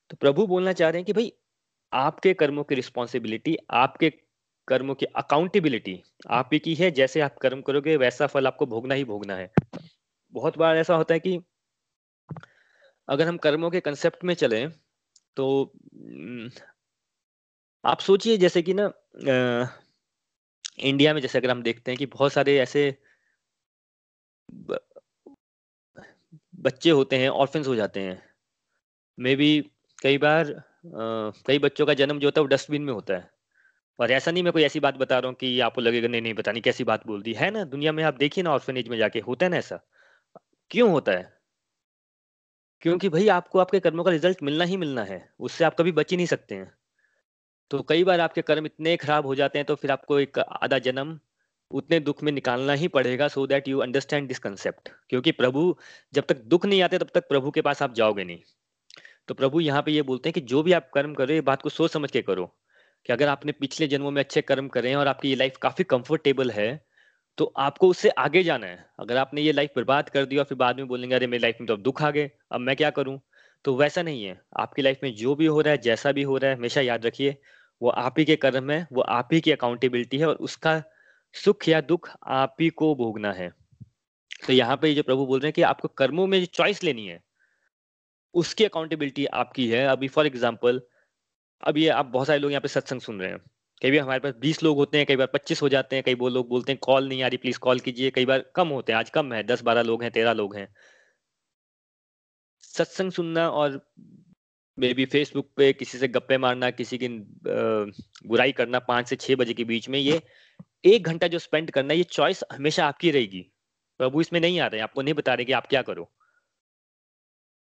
[0.10, 1.32] तो प्रभु बोलना चाह रहे हैं कि भाई,
[1.94, 4.10] आपके कर्मों की रिस्पॉन्सिबिलिटी आपके
[4.68, 8.96] कर्मों की अकाउंटेबिलिटी आप ही की है, जैसे आप कर्म करोगे, वैसा फल आपको भोगना
[8.96, 9.52] ही भोगना है।
[10.34, 11.40] बहुत बार ऐसा होता है कि
[13.08, 14.66] अगर हम कर्मों के कंसेप्ट में चले
[15.38, 15.48] तो
[17.84, 18.92] आप सोचिए जैसे कि ना
[20.80, 22.84] इंडिया में जैसे अगर हम देखते हैं कि बहुत सारे ऐसे
[26.62, 28.22] बच्चे होते हैं ऑर्फेंस हो जाते हैं।
[29.18, 29.50] मे बी
[30.04, 33.30] कई बार आ, कई बच्चों का जन्म जो होता है वो डस्टबिन में होता है।
[34.00, 36.34] और ऐसा नहीं मैं कोई ऐसी बात बता रहा हूँ कि आपको लगेगा नहीं नहीं
[36.34, 37.64] पता नहीं कैसी बात बोल दी। है ना?
[37.66, 39.80] दुनिया में आप देखिए ना ऑर्फेनेज में जाके होता है ना ऐसा?
[40.72, 41.34] क्यों होता है?
[42.82, 46.12] क्योंकि भाई आपको आपके कर्मों का रिज़ल्ट मिलना ही मिलना है, उससे आप कभी बच
[46.12, 46.72] ही नहीं सकते हैं।
[47.72, 50.78] तो कई बार आपके कर्म इतने खराब हो जाते हैं तो फिर आपको एक आधा
[50.80, 51.20] जन्म
[51.72, 55.76] उतने दुख में निकालना ही पड़ेगा so that you understand this concept क्योंकि प्रभु,
[56.14, 58.40] जब तक दुख नहीं आते, तब तक प्रभु के पास आप जाओगे नहीं।
[59.28, 61.62] तो प्रभु यहाँ पे ये बोलते हैं कि जो भी आप कर्म करो, ये बात
[61.62, 62.46] को सोच समझ के करो,
[63.06, 65.84] कि अगर आपने पिछले जन्मों में अच्छे कर्म करे हैं और आपकी ये लाइफ काफ़ी
[65.84, 66.91] कंफर्टेबल है
[67.38, 70.58] तो आपको उससे आगे जाना है। अगर आपने ये लाइफ बर्बाद कर दी और फिर
[70.58, 72.90] बाद में बोलेंगे, अरे, मेरी लाइफ में तो अब दुख आ गए, अब मैं क्या
[72.90, 73.22] करूँ?
[73.66, 76.38] तो वैसा नहीं है। आपकी लाइफ में जो भी हो रहा है, जैसा भी हो
[76.38, 77.38] रहा है, हमेशा याद रखिए,
[77.82, 80.84] वो आप ही के कर्म है, वो आप ही की अकाउंटेबिलिटी है और उसका
[81.34, 83.54] सुख या दुख आप ही को भोगना है।
[84.48, 87.22] तो यहाँ पे जो प्रभु बोल रहे हैं कि आपको कर्मों में चॉइस लेनी है,
[88.34, 90.82] उसकी अकाउंटेबिलिटी आपकी है। अभी फॉर एग्ज़ाम्पल
[91.68, 93.51] अब ये आप बहुत सारे लोग यहाँ पे सत्संग सुन रहे हैं।
[93.82, 96.16] कई बार हमारे पास बीस लोग होते हैं, कई बार पच्चीस हो जाते हैं, कई
[96.16, 98.92] वो लोग बोलते हैं, कॉल नहीं आ रही प्लीज़ कॉल कीजिए। कई बार कम होते
[98.92, 100.68] हैं, आज कम है, दस बारह लोग हैं, तेरह लोग हैं।
[102.64, 103.80] सत्संग सुनना और
[104.78, 107.08] मे बी फेसबुक पे किसी से गप्पे मारना, किसी की
[108.28, 110.22] बुराई करना पाँच से छह बजे के बीच में, ये
[110.86, 113.42] एक घंटा जो स्पेंड करना, ये चॉइस हमेशा आपकी रहेगी।
[114.00, 116.12] प्रभु इसमें नहीं आ रहे हैं, आपको नहीं बता रहे कि आप क्या करो।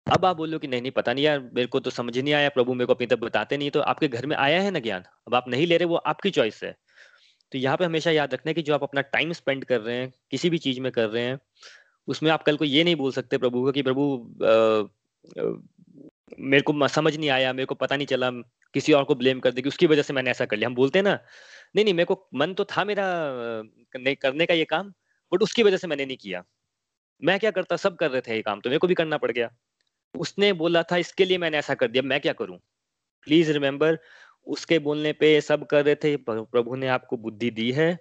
[0.06, 2.48] अब आप बोलो कि नहीं नहीं, पता नहीं यार, मेरे को तो समझ नहीं आया,
[2.48, 5.04] प्रभु मेरे को अपनी तक बताते नहीं तो आपके घर में आया है ना ज्ञान?
[5.26, 6.74] अब आप नहीं ले रहे, वो आपकी चॉइस है।
[7.52, 9.96] तो यहाँ पे हमेशा याद रखना है कि जो आप अपना टाइम स्पेंड कर रहे
[9.96, 11.38] हैं, किसी भी चीज़ में कर रहे हैं,
[12.08, 14.04] उसमें आप कल को ये नहीं बोल सकते प्रभु को कि प्रभु
[16.40, 18.30] मेरे को समझ नहीं आया, मेरे को पता नहीं चला,
[18.74, 20.74] किसी और को ब्लेम कर दे कि उसकी वजह से मैंने ऐसा कर लिया। हम
[20.74, 21.18] बोलते हैं ना,
[21.76, 23.04] नहीं नहीं, मेरे को मन तो था मेरा
[23.92, 24.92] करने का ये काम
[25.32, 26.42] बट उसकी वजह से मैंने नहीं किया।
[27.22, 29.30] मैं क्या करता, सब कर रहे थे ये काम तो मेरे को भी करना पड़
[29.32, 29.50] गया।
[30.14, 32.58] उसने बोला था, इसके लिए मैंने ऐसा कर दिया, मैं क्या करूँ?
[33.26, 33.98] प्लीज़ रिमेम्बर
[34.46, 37.98] उसके बोलने पे सब कर रहे थे प्रभु ने आपको बुद्धि दी है।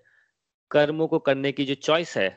[0.72, 2.30] कर्मों को करने की जो चॉइस है,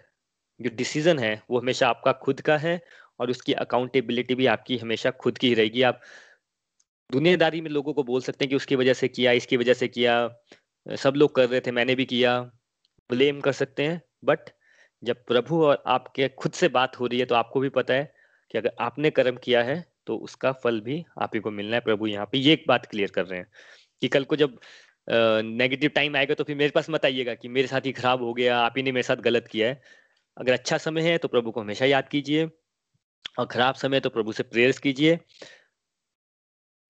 [0.60, 2.80] जो डिसीज़न है, वो हमेशा आपका खुद का है
[3.20, 6.00] और उसकी अकाउंटेबिलिटी भी आपकी हमेशा खुद की ही रहेगी। आप
[7.10, 9.88] दुनियादारी में लोगों को बोल सकते हैं कि उसकी वजह से किया, इसकी वजह से
[9.88, 10.28] किया,
[10.86, 12.40] सब लोग कर रहे थे, मैंने भी किया
[13.10, 14.50] ब्लेम कर सकते हैं। बट
[15.02, 18.12] जब प्रभु और आपके खुद से बात हो रही है तो आपको भी पता है
[18.50, 21.80] कि अगर आपने कर्म किया है तो उसका फल भी आप ही को मिलना है।
[21.82, 23.48] प्रभु यहाँ पे ये एक बात क्लियर कर रहे हैं
[24.02, 24.58] कि कल को जब
[25.08, 28.32] नेगेटिव टाइम आएगा तो फिर मेरे पास मत आइएगा कि मेरे साथ ही खराब हो
[28.34, 29.80] गया, आप ही ने मेरे साथ गलत किया है।
[30.36, 32.48] अगर अच्छा समय है तो प्रभु को हमेशा याद कीजिए
[33.38, 35.18] और खराब समय तो प्रभु से प्रेयर्स कीजिए।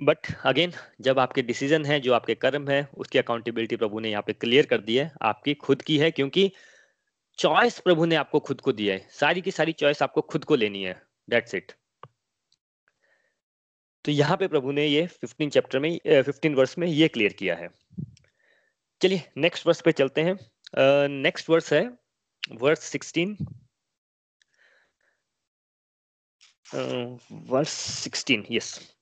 [0.01, 4.23] बट अगेन जब आपके डिसीज़न है, जो आपके कर्म है, उसकी अकाउंटेबिलिटी प्रभु ने यहाँ
[4.23, 6.51] पे क्लियर कर दी है। आपकी खुद की है, क्योंकि
[7.39, 10.57] चॉइस प्रभु ने आपको खुद को दिया है। सारी की सारी चॉइस आपको खुद को
[10.57, 11.73] लेनी है। डेट्स इट
[14.05, 17.55] तो यहाँ पे प्रभु ने ये 15 चैप्टर में 15 वर्स में ये क्लियर किया
[17.57, 17.69] है।
[19.03, 20.39] चलिए नेक्स्ट वर्स पे चलते हैं।
[21.09, 21.99] नेक्स्ट uh, वर्स है
[22.53, 23.37] वर्स 16
[27.33, 28.95] वर्स 16 यस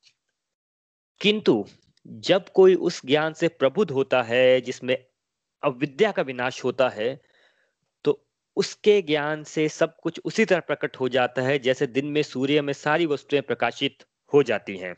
[1.21, 1.67] किंतु
[2.07, 5.07] जब कोई उस ज्ञान से प्रबुद्ध होता है जिसमें
[5.63, 7.34] अविद्या का विनाश होता है
[8.57, 12.63] उसके ज्ञान से सब कुछ उसी तरह प्रकट हो जाता है, जैसे दिन में सूर्य
[12.63, 14.95] में सारी वस्तुएँ प्रकाशित हो जाती हैं।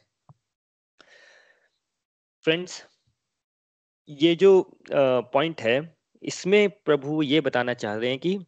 [2.44, 2.82] फ्रेंड्स
[4.08, 4.50] ये जो
[4.92, 5.80] पॉइंट है,
[6.22, 8.38] इसमें प्रभु ये बताना चाह रहे हैं कि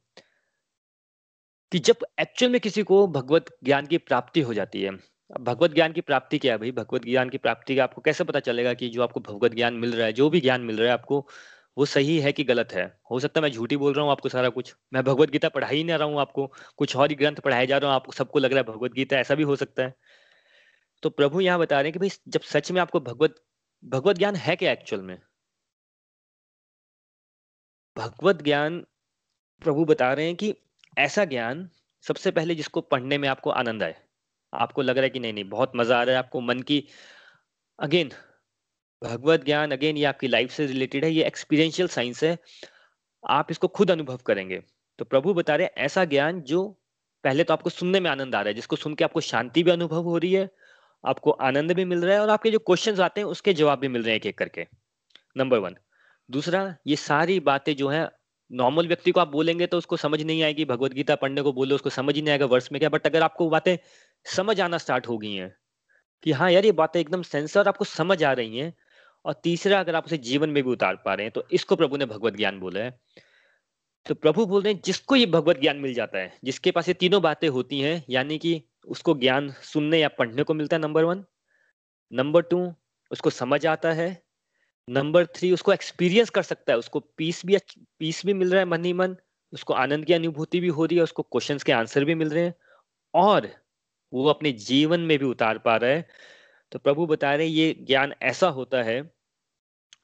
[1.73, 4.91] कि जब एक्चुअल में किसी को भगवत ज्ञान की प्राप्ति हो जाती है,
[5.31, 6.71] अब भगवत ज्ञान की प्राप्ति क्या है भाई?
[6.73, 9.95] भगवत ज्ञान की प्राप्ति का आपको कैसे पता चलेगा कि जो आपको भगवत ज्ञान मिल
[9.95, 11.27] रहा है, जो भी ज्ञान मिल रहा है आपको
[11.79, 12.85] वो सही है कि गलत है?
[13.11, 15.69] हो सकता है मैं झूठी बोल रहा हूँ आपको सारा कुछ। मैं भगवत गीता पढ़ा
[15.69, 18.39] ही नहीं रहा हूँ आपको। कुछ और ही ग्रंथ पढ़ाए जा रहा हूँ, आपको सबको
[18.39, 19.95] लग रहा है भगवत गीता ऐसा भी हो सकता है।
[21.03, 23.35] तो प्रभु यहाँ बता रहे हैं कि भाई, जब सच में आपको भगवत
[23.85, 25.19] भगवत ज्ञान है क्या एक्चुअल में?
[27.97, 28.81] भगवत ज्ञान
[29.63, 30.55] प्रभु बता रहे हैं कि
[30.99, 31.69] ऐसा ज्ञान
[32.05, 33.95] सबसे पहले जिसको पढ़ने में आपको आनंद आए।
[34.53, 36.85] आपको लग रहा है कि नहीं नहीं, बहुत मज़ा आ रहा है आपको मन की
[37.79, 38.11] अगेन
[39.03, 42.37] भगवत ज्ञान अगेन ये आपकी लाइफ से रिलेटेड है, ये एक्सपीरियंशियल साइंस है।
[43.25, 44.63] आप इसको खुद अनुभव करेंगे।
[44.99, 46.67] तो प्रभु बता रहे हैं, ऐसा ज्ञान जो
[47.25, 49.71] पहले तो आपको सुनने में आनंद आ रहा है, जिसको सुन के आपको शांति भी
[49.71, 50.49] अनुभव हो रही है,
[51.05, 53.89] आपको आनंद भी मिल रहा है और आपके जो क्वेश्चन आते हैं, उसके जवाब भी
[53.89, 54.67] मिल रहे हैं एक एक करके।
[55.37, 55.77] नंबर वन
[56.29, 58.09] दूसरा, ये सारी बातें जो है
[58.51, 61.75] नॉर्मल व्यक्ति को आप बोलेंगे तो उसको समझ नहीं आएगी, भगवत गीता पढ़ने को बोलो,
[61.75, 63.77] उसको समझ ही नहीं आएगा वर्ष में क्या बट अगर आपको बातें
[64.27, 65.55] समझ आना स्टार्ट हो गई हैं,
[66.27, 68.75] कि हाँ यार, ये बातें एकदम सेंसर आपको समझ आ रही हैं
[69.25, 71.97] और तीसरा, अगर आप उसे जीवन में भी उतार पा रहे हैं तो इसको प्रभु
[71.97, 72.99] ने भगवत ज्ञान बोला है।
[74.07, 76.95] तो प्रभु बोल रहे हैं, जिसको ये भगवत ज्ञान मिल जाता है, जिसके पास ये
[76.95, 81.05] तीनों बातें होती हैं, यानी कि उसको ज्ञान सुनने या पढ़ने को मिलता है नंबर
[81.05, 81.25] वन
[82.13, 82.75] नंबर टू
[83.11, 84.09] उसको समझ आता है।
[84.89, 87.59] नंबर थ्री उसको एक्सपीरियंस कर सकता है, उसको पीस भी
[87.99, 89.17] पीस भी मिल रहा है, मन ही मन।
[89.53, 92.45] उसको आनंद की अनुभूति भी हो रही है, उसको क्वेश्चंस के आंसर भी मिल रहे
[92.45, 92.55] हैं।
[93.15, 93.49] और
[94.13, 96.09] वो अपने जीवन में भी उतार पा रहा है।
[96.73, 99.03] तो प्रभु बता रहे हैं, ये ज्ञान ऐसा होता है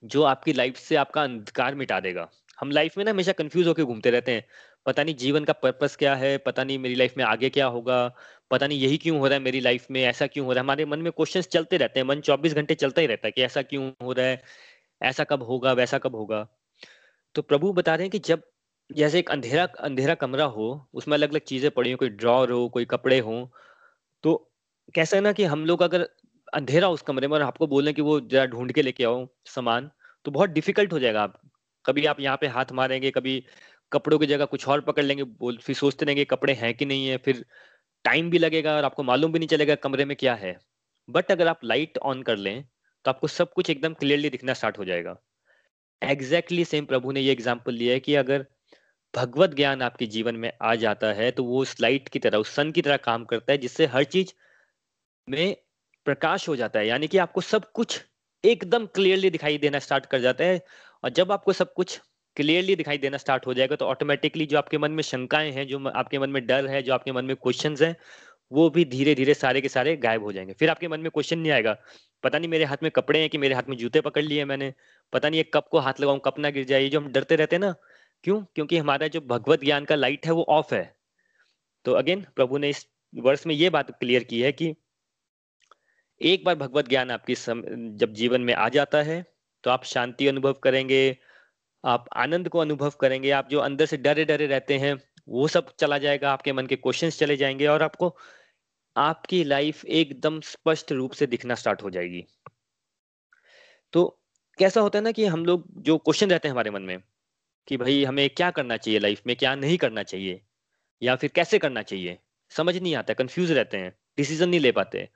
[0.05, 2.29] जो आपकी लाइफ से आपका अंधकार मिटा देगा।
[2.61, 4.45] हम लाइफ में ना हमेशा कंफ्यूज होकर घूमते रहते हैं।
[4.87, 8.09] पता नहीं जीवन का पर्पस क्या है, पता नहीं मेरी लाइफ में आगे क्या होगा,
[8.51, 10.65] पता नहीं यही क्यों हो रहा है मेरी लाइफ में, ऐसा क्यों हो रहा है।
[10.65, 13.43] हमारे मन में क्वेश्चंस चलते रहते हैं, मन 24 घंटे चलता ही रहता है कि
[13.43, 14.43] ऐसा क्यों हो रहा है,
[15.01, 16.47] ऐसा कब होगा, वैसा कब होगा।
[17.35, 18.43] तो प्रभु बता रहे हैं कि जब
[18.91, 22.69] जैसे एक अंधेरा अंधेरा कमरा हो, उसमें अलग अलग चीज़ें पड़ी हो, कोई ड्रॉर हो,
[22.69, 23.51] कोई कपड़े हो
[24.25, 24.35] तो
[24.95, 26.09] कैसा है ना कि हम लोग अगर
[26.55, 29.91] अंधेरा उस कमरे में और आपको बोले कि वो जरा ढूंढ के लेके आओ सामान
[30.25, 31.41] तो बहुत डिफ़िकल्ट हो जाएगा। आप
[31.85, 33.43] कभी आप यहाँ पे हाथ मारेंगे, कभी
[33.93, 37.07] कपड़ों की जगह कुछ और पकड़ लेंगे, बोल, फिर सोचते रहेंगे कपड़े हैं कि नहीं
[37.09, 37.45] है, फिर
[38.05, 40.57] टाइम भी लगेगा और आपको मालूम भी नहीं चलेगा कमरे में क्या है।
[41.09, 42.65] बट अगर आप लाइट ऑन कर लें
[43.05, 45.17] तो आपको सब कुछ एकदम क्लियरली दिखना स्टार्ट हो जाएगा।
[46.03, 48.47] एग्जैक्टली सेम प्रभु ने ये एग्ज़ाम्पल लिया है कि अगर
[49.15, 52.51] भगवत ज्ञान आपके जीवन में आ जाता है तो वो उस लाइट की तरह, उस
[52.51, 54.33] सन की तरह काम करता है, जिससे हर चीज़
[55.29, 55.57] में
[56.07, 58.01] प्रकाश हो जाता है, यानी कि आपको सब कुछ
[58.45, 60.61] एकदम क्लियरली दिखाई देना स्टार्ट कर जाता है।
[61.05, 62.01] और जब आपको सब कुछ
[62.37, 65.89] क्लियरली दिखाई देना स्टार्ट हो जाएगा तो ऑटोमेटिकली जो आपके मन में शंकाएँ हैं, जो
[65.89, 67.97] आपके मन में डर है, जो आपके मन में क्वेश्चंस हैं,
[68.53, 71.39] वो भी धीरे धीरे सारे के सारे गायब हो जाएँगे। फिर आपके मन में क्वेश्चन
[71.39, 71.77] नहीं आएगा।
[72.23, 74.73] पता नहीं मेरे हाथ में कपड़े हैं कि मेरे हाथ में जूते पकड़ लिए मैंने।
[75.13, 77.57] पता नहीं एक कप को हाथ लगाऊँ कप ना गिर जाए। जो हम डरते रहते
[77.57, 77.75] हैं ना,
[78.25, 78.43] क्यों?
[78.55, 80.95] क्योंकि हमारा जो भगवत ज्ञान का लाइट है, वो ऑफ़ है।
[81.85, 84.75] तो अगेन प्रभु ने इस वर्ष में ये बात क्लियर की है कि
[86.21, 87.63] एक बार भगवत ज्ञान आपकी सम,
[87.97, 89.25] जब जीवन में आ जाता है
[89.65, 91.19] तो आप शांति अनुभव करेंगे
[91.85, 94.95] आप आनंद को अनुभव करेंगे आप जो अंदर से डरे डरे रहते हैं
[95.29, 98.17] वो सब चला जाएगा आपके मन के क्वेश्चंस चले जाएँगे और आपको
[98.97, 102.25] आपकी लाइफ एकदम स्पष्ट रूप से दिखना स्टार्ट हो जाएगी।
[103.93, 104.21] तो
[104.59, 106.99] कैसा होता है ना कि हम लोग जो क्वेश्चन रहते हैं हमारे मन में
[107.69, 110.41] कि भाई हमें क्या करना चाहिए लाइफ में क्या नहीं करना चाहिए
[111.03, 112.19] या फिर कैसे करना चाहिए
[112.51, 115.09] समझ नहीं आता कंफ्यूज रहते हैं डिसीज़न नहीं ले पाते।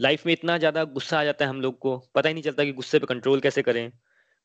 [0.00, 2.64] लाइफ में इतना ज़्यादा गुस्सा आ जाता है हम लोग को। पता ही नहीं चलता
[2.64, 3.90] कि गुस्से पे कंट्रोल कैसे करें।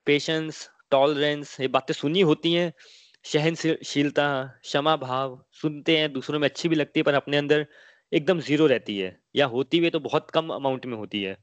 [0.08, 2.72] पेशेंस टॉलरेंस ये बातें सुनी होती हैं।
[3.26, 4.28] सहनशीलता
[4.62, 7.66] क्षमा भाव सुनते हैं, दूसरों में अच्छी भी लगती है, पर अपने अंदर
[8.12, 11.38] एकदम ज़ीरो रहती है। या होती हुई तो बहुत कम अमाउंट में होती है।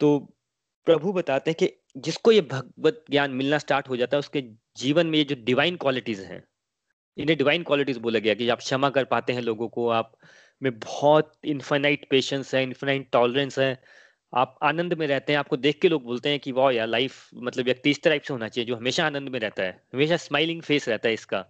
[0.00, 0.18] तो
[0.86, 4.42] प्रभु बताते हैं कि जिसको ये भगवत ज्ञान मिलना स्टार्ट हो जाता है, उसके
[4.78, 6.42] जीवन में ये जो डिवाइन क्वालिटीज हैं,
[7.16, 10.12] इन्हें डिवाइन क्वालिटीज बोला गया कि आप क्षमा कर पाते हैं लोगों को, आप
[10.62, 13.78] में बहुत इन्फाइनाइट पेशेंस है इन्फाइनाइट टॉलरेंस है।
[14.32, 17.28] आप आनंद में रहते हैं, आपको देख के लोग बोलते हैं कि, वाह यार लाइफ
[17.36, 20.62] मतलब व्यक्ति इस टाइप से होना चाहिए, जो हमेशा आनंद में रहता है, हमेशा स्माइलिंग
[20.62, 21.44] फेस रहता है इसका।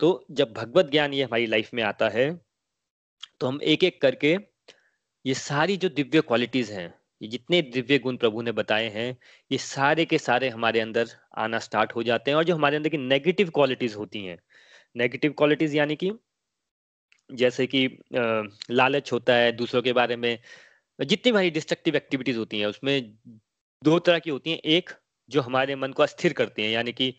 [0.00, 2.28] तो जब भगवत ज्ञान ये हमारी लाइफ में आता है
[3.40, 4.36] तो हम एक एक करके
[5.24, 9.16] ये सारी जो दिव्य क्वालिटीज हैं, ये जितने दिव्य गुण प्रभु ने बताए हैं,
[9.50, 12.88] ये सारे के सारे हमारे अंदर आना स्टार्ट हो जाते हैं और जो हमारे अंदर
[12.88, 14.38] की नेगेटिव क्वालिटीज होती हैं।
[14.96, 16.10] नेगेटिव क्वालिटीज यानी कि
[17.30, 17.88] जैसे कि
[18.72, 20.38] लालच होता है, दूसरों के बारे में,
[20.98, 23.12] जितनी भारी डिस्ट्रक्टिव एक्टिविटीज़ होती हैं, उसमें
[23.82, 24.90] दो तरह की होती हैं। एक,
[25.28, 27.14] जो हमारे मन को अस्थिर करती हैं, यानी कि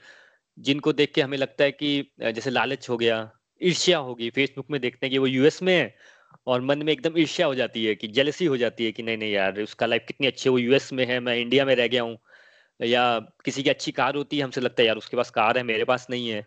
[0.58, 4.82] जिनको देख के हमें लगता है कि जैसे लालच हो गया, ईर्ष्या होगी फेसबुक में
[4.82, 5.96] देखते हैं कि वो यूएस में है,
[6.48, 9.18] और मन में एकदम ईर्ष्या हो जाती है कि जेलसी हो जाती है कि नहीं
[9.18, 11.88] नहीं यार, उसका लाइफ कितनी अच्छी है, वो यूएस में है, मैं इंडिया में रह
[11.88, 12.18] गया हूँ,
[12.80, 15.64] या किसी की अच्छी कार होती है, हमसे लगता है, यार, उसके पास कार है,
[15.66, 16.46] मेरे पास नहीं है।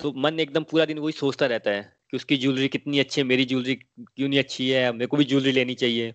[0.00, 3.26] तो मन एकदम पूरा दिन वही सोचता रहता है। कि उसकी ज्वेलरी कितनी अच्छी है,
[3.26, 6.14] मेरी ज्वेलरी क्यों नहीं अच्छी है, मेरे को भी ज्वेलरी लेनी चाहिए।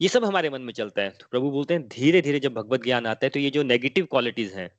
[0.00, 2.82] ये सब हमारे मन में चलता है। तो प्रभु बोलते हैं धीरे धीरे जब भगवत
[2.82, 4.70] ज्ञान आता है तो ये जो नेगेटिव क्वालिटीज हैं,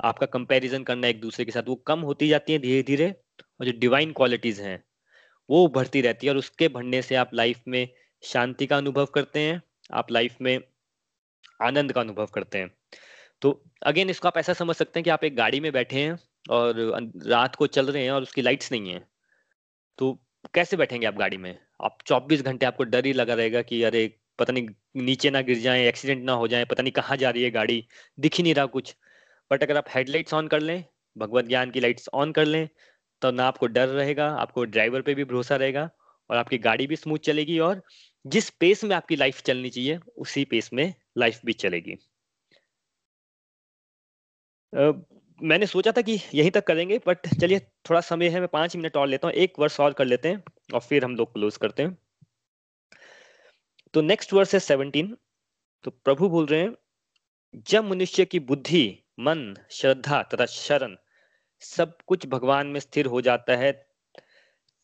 [0.00, 3.10] आपका कंपैरिजन करना एक दूसरे के साथ, वो कम होती जाती है धीरे धीरे
[3.60, 4.82] और जो डिवाइन क्वालिटीज हैं,
[5.48, 7.88] वो उभरती रहती है, और उसके बढ़ने से आप लाइफ में
[8.22, 10.58] शांति का अनुभव करते हैं, आप लाइफ में
[11.62, 12.70] आनंद का अनुभव करते हैं।
[13.42, 16.18] तो अगेन इसको आप ऐसा समझ सकते हैं कि आप एक गाड़ी में बैठे हैं,
[16.50, 16.74] और
[17.26, 19.15] रात को चल रहे हैं, और उसकी लाइट्स नहीं है।
[19.98, 20.12] तो
[20.54, 21.58] कैसे बैठेंगे आप गाड़ी में?
[21.80, 24.06] आप 24 घंटे आपको डर ही लगा रहेगा कि अरे,
[24.38, 24.68] पता नहीं
[25.04, 27.86] नीचे ना गिर जाए, एक्सीडेंट ना हो जाए, पता नहीं कहाँ जा रही है गाड़ी,
[28.18, 28.94] दिख ही नहीं रहा कुछ।
[29.50, 30.84] बट अगर आप हेडलाइट्स ऑन कर लें,
[31.16, 32.68] भगवत ज्ञान की लाइट्स ऑन कर लें
[33.22, 35.88] तो ना आपको डर रहेगा, आपको ड्राइवर पे भी भरोसा रहेगा
[36.30, 37.82] और आपकी गाड़ी भी स्मूथ चलेगी और
[38.24, 41.98] जिस पेस में आपकी लाइफ चलनी चाहिए, उसी पेस में लाइफ भी चलेगी।
[45.38, 48.96] मैंने सोचा था कि यहीं तक करेंगे बट चलिए थोड़ा समय है, मैं पाँच मिनट
[48.96, 50.42] और लेता हूँ, एक वर्ष और कर लेते हैं
[50.74, 51.96] और फिर हम लोग क्लोज करते हैं।
[53.94, 55.16] तो नेक्स्ट वर्स है सेवनटीन
[55.84, 56.74] तो प्रभु बोल रहे हैं,
[57.68, 60.96] जब मनुष्य की बुद्धि, मन, श्रद्धा तथा शरण
[61.62, 63.72] सब कुछ भगवान में स्थिर हो जाता है,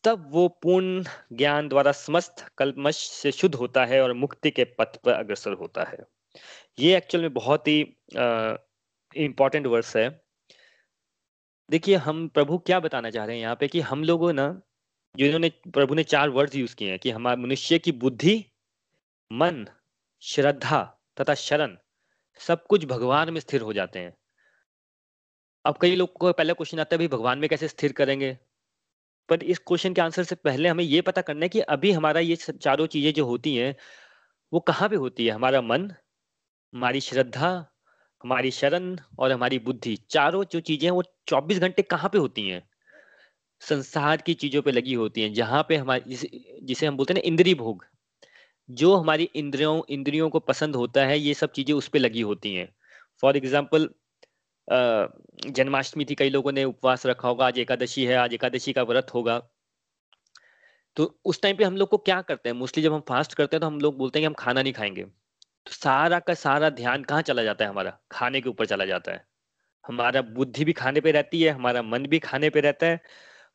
[0.03, 4.97] तब वो पूर्ण ज्ञान द्वारा समस्त कल्मश से शुद्ध होता है और मुक्ति के पथ
[4.97, 5.97] पर अग्रसर होता है।
[6.79, 7.79] ये एक्चुअल में बहुत ही
[9.15, 10.07] इंपॉर्टेंट वर्स है।
[11.73, 14.61] देखिए, हम प्रभु क्या बताना चाह रहे हैं यहाँ पे कि हम लोगों ना,
[15.17, 18.45] जिन्होंने, प्रभु ने चार वर्ड यूज़ किए हैं कि हमारे मनुष्य की बुद्धि,
[19.31, 19.67] मन,
[20.21, 21.77] श्रद्धा तथा शरण,
[22.37, 24.17] सब कुछ भगवान में स्थिर हो जाते हैं।
[25.65, 28.37] अब कई लोग को पहले क्वेश्चन आता है भाई भगवान में कैसे स्थिर करेंगे?
[29.29, 32.19] पर इस क्वेश्चन के आंसर से पहले हमें ये पता करना है कि अभी हमारा
[32.19, 33.75] ये चारों चीज़ें जो होती हैं,
[34.53, 35.31] वो कहाँ पे होती है?
[35.31, 35.91] हमारा मन,
[36.73, 37.72] हमारी श्रद्धा
[38.23, 42.47] हमारी शरण और हमारी बुद्धि चारों जो चीज़ें हैं वो 24 घंटे कहाँ पे होती
[42.49, 42.61] हैं?
[43.61, 46.15] संसार की चीज़ों पे लगी होती हैं जहाँ पे हमारी
[46.63, 47.85] जिसे, हम बोलते हैं ना इंद्री भोग।
[48.69, 52.53] जो हमारी इंद्रियों इंद्रियों को पसंद होता है ये सब चीज़ें उस पर लगी होती
[52.55, 52.67] हैं।
[53.23, 53.89] फॉर एग्ज़ाम्पल
[55.47, 59.13] जन्माष्टमी थी कई लोगों ने उपवास रखा होगा आज एकादशी है आज एकादशी का व्रत
[59.13, 59.41] होगा।
[60.97, 62.55] तो उस टाइम पे हम लोग को क्या करते हैं?
[62.55, 64.73] मोस्टली जब हम फास्ट करते हैं तो हम लोग बोलते हैं कि हम खाना नहीं
[64.73, 65.05] खाएँगे।
[65.65, 67.97] तो सारा का सारा ध्यान कहाँ चला जाता है हमारा?
[68.11, 69.25] खाने के ऊपर चला जाता है।
[69.85, 72.95] हमारा बुद्धि भी खाने पे रहती है, हमारा मन भी खाने पे रहता है,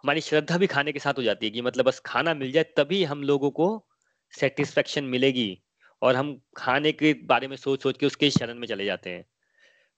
[0.04, 2.64] हमारी श्रद्धा भी खाने के साथ हो जाती है कि मतलब बस खाना मिल जाए
[2.76, 3.68] तभी हम लोगों को
[4.34, 5.48] सेटिस्फेक्शन मिलेगी
[6.02, 9.24] और हम खाने के बारे में सोच सोच के उसके शरण में चले जाते हैं।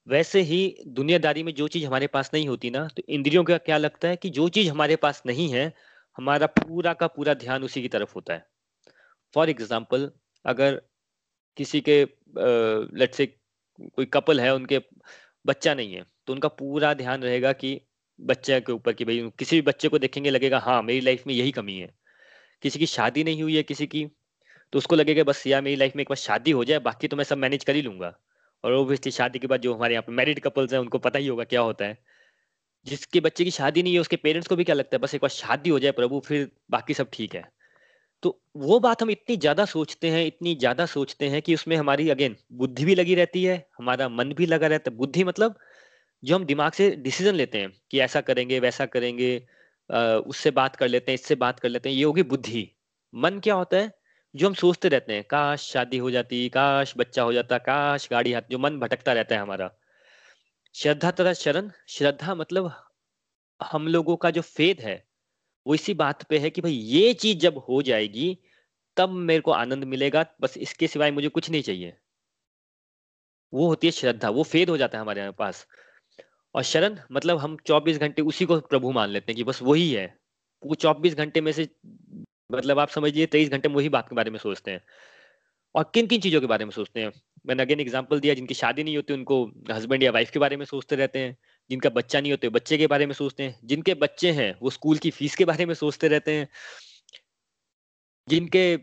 [0.07, 3.79] वैसे ही दुनियादारी में जो चीज़ हमारे पास नहीं होती ना तो इंद्रियों का क्या
[3.79, 5.73] लगता है कि जो चीज़ हमारे पास नहीं है,
[6.19, 8.47] हमारा पूरा का पूरा ध्यान उसी की तरफ़ होता है।
[9.35, 10.11] फॉर एग्ज़ाम्पल
[10.45, 10.81] अगर
[11.57, 12.03] किसी के
[12.95, 14.81] लेट से कोई कपल है, उनके
[15.45, 17.81] बच्चा नहीं है तो उनका पूरा ध्यान रहेगा कि
[18.19, 21.35] बच्चे के ऊपर कि भाई किसी भी बच्चे को देखेंगे लगेगा हाँ मेरी लाइफ में
[21.35, 21.95] यही कमी है।
[22.63, 24.05] किसी की शादी नहीं हुई है, किसी की
[24.73, 27.17] तो उसको लगेगा बस यार मेरी लाइफ में एक बार शादी हो जाए, बाकी तो
[27.17, 28.13] मैं सब मैनेज कर ही लूँगा।
[28.65, 31.27] और ओबियसली शादी के बाद जो हमारे यहाँ पे मैरिड कपल्स हैं, उनको पता ही
[31.27, 31.99] होगा क्या होता है।
[32.87, 35.21] जिसके बच्चे की शादी नहीं है, उसके पेरेंट्स को भी क्या लगता है, बस एक
[35.21, 37.45] बार शादी हो जाए प्रभु, फिर बाकी सब ठीक है।
[38.23, 42.09] तो वो बात हम इतनी ज़्यादा सोचते हैं, इतनी ज़्यादा सोचते हैं कि उसमें हमारी
[42.11, 45.55] अगेन बुद्धि भी लगी रहती है, हमारा मन भी लगा रहता है। बुद्धि मतलब
[46.23, 49.37] जो हम दिमाग से डिसीज़न लेते हैं कि ऐसा करेंगे, वैसा करेंगे
[49.91, 52.69] उससे बात कर लेते हैं, इससे बात कर लेते हैं, ये होगी बुद्धि।
[53.13, 53.93] मन क्या होता है?
[54.35, 58.33] जो हम सोचते रहते हैं, काश शादी हो जाती, काश बच्चा हो जाता, काश गाड़ी
[58.33, 59.71] हाथ, जो मन भटकता रहता है हमारा।
[60.75, 62.71] श्रद्धा तथा शरण, श्रद्धा मतलब
[63.61, 65.03] हम लोगों का जो फेद है
[65.71, 68.39] वो इसी बात पे है कि भाई ये चीज़ जब हो जाएगी,
[68.97, 71.97] तब मेरे को आनंद मिलेगा, बस इसके सिवाय मुझे कुछ नहीं चाहिए।
[73.53, 75.67] वो होती है श्रद्धा, वो फेद हो जाता है हमारे पास।
[76.55, 79.93] और शरण मतलब हम 24 घंटे उसी को प्रभु मान लेते हैं कि बस वही
[79.93, 80.19] है।
[80.67, 81.69] वो 24 घंटे में से
[82.53, 84.81] मतलब आप समझिए तेईस घंटे में वही बात के बारे में सोचते हैं।
[85.75, 87.13] और किन किन चीज़ों के बारे में सोचते हैं?
[87.47, 90.65] मैंने अगेन एग्ज़ाम्पल दिया, जिनकी शादी नहीं होती, उनको हस्बैंड या वाइफ के बारे में
[90.65, 91.37] सोचते रहते हैं।
[91.71, 94.99] जिनका बच्चा नहीं होते बच्चे के बारे में सोचते हैं। जिनके बच्चे हैं वो स्कूल
[94.99, 96.49] की फ़ीस के बारे में सोचते रहते हैं।
[98.29, 98.79] जिनके आ,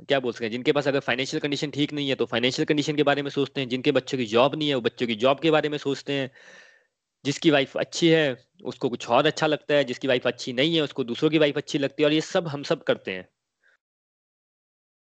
[0.00, 2.96] क्या बोल सकते हैं जिनके पास अगर फाइनेंशियल कंडीशन ठीक नहीं है तो फाइनेंशियल कंडीशन
[2.96, 5.40] के बारे में सोचते हैं। जिनके बच्चों की जॉब नहीं है वो बच्चों की जॉब
[5.40, 6.30] के बारे में सोचते हैं।
[7.24, 8.24] जिसकी वाइफ अच्छी है
[8.64, 11.56] उसको कुछ और अच्छा लगता है। जिसकी वाइफ अच्छी नहीं है उसको दूसरों की वाइफ
[11.56, 13.28] अच्छी लगती है और ये सब हम सब करते हैं।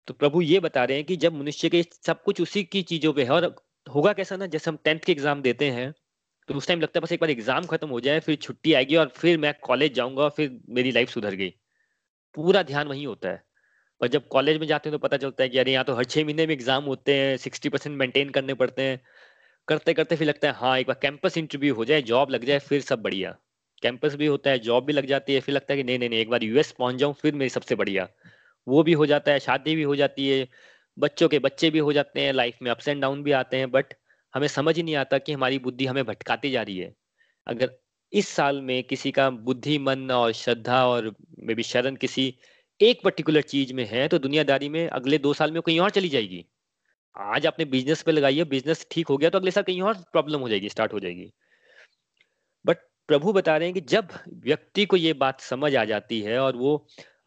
[0.07, 3.13] तो प्रभु ये बता रहे हैं कि जब मनुष्य के सब कुछ उसी की चीज़ों
[3.13, 3.53] पे है और
[3.87, 5.93] होगा कैसा ना जैसे हम टेंथ के एग्ज़ाम देते हैं
[6.49, 8.95] तो उस टाइम लगता है बस एक बार एग्ज़ाम खत्म हो जाए, फिर छुट्टी आएगी
[8.95, 11.53] और फिर मैं कॉलेज जाऊँगा फिर मेरी लाइफ सुधर गई।
[12.37, 13.43] पूरा ध्यान वही होता है।
[14.01, 16.03] और जब कॉलेज में जाते हैं तो पता चलता है कि अरे यहाँ तो हर
[16.03, 19.01] छह महीने में एग्ज़ाम होते हैं सिक्सटी परसेंट मेंटेन करने पड़ते हैं।
[19.67, 22.59] करते करते फिर लगता है हाँ एक बार कैंपस इंटरव्यू हो जाए जॉब लग जाए,
[22.59, 23.35] फिर सब बढ़िया।
[23.83, 26.09] कैंपस भी होता है जॉब भी लग जाती है, फिर लगता है कि नहीं नहीं
[26.09, 28.07] नहीं, एक बार यूएस पहुँच जाऊँ, फिर मेरी सबसे बढ़िया।
[28.67, 30.47] वो भी हो जाता है, शादी भी हो जाती है,
[30.97, 33.69] बच्चों के बच्चे भी हो जाते हैं लाइफ में अप्स एंड डाउन भी आते हैं
[33.71, 33.93] बट
[34.33, 36.93] हमें समझ ही नहीं आता कि हमारी बुद्धि हमें भटकाती जा रही है।
[37.47, 37.77] अगर
[38.13, 42.33] इस साल में किसी का बुद्धि, मन और श्रद्धा और मे बी शरण किसी
[42.79, 46.09] एक पर्टिकुलर चीज़ में है तो दुनियादारी में अगले दो साल में कहीं और चली
[46.09, 46.45] जाएगी।
[47.15, 49.93] आज आपने बिज़नेस पे लगाई है बिज़नेस ठीक हो गया तो अगले साल कहीं और
[50.11, 51.31] प्रॉब्लम हो जाएगी स्टार्ट हो जाएगी।
[52.65, 52.77] बट
[53.09, 54.09] प्रभु बता रहे हैं कि जब
[54.45, 56.75] व्यक्ति को ये बात समझ आ जाती है और वो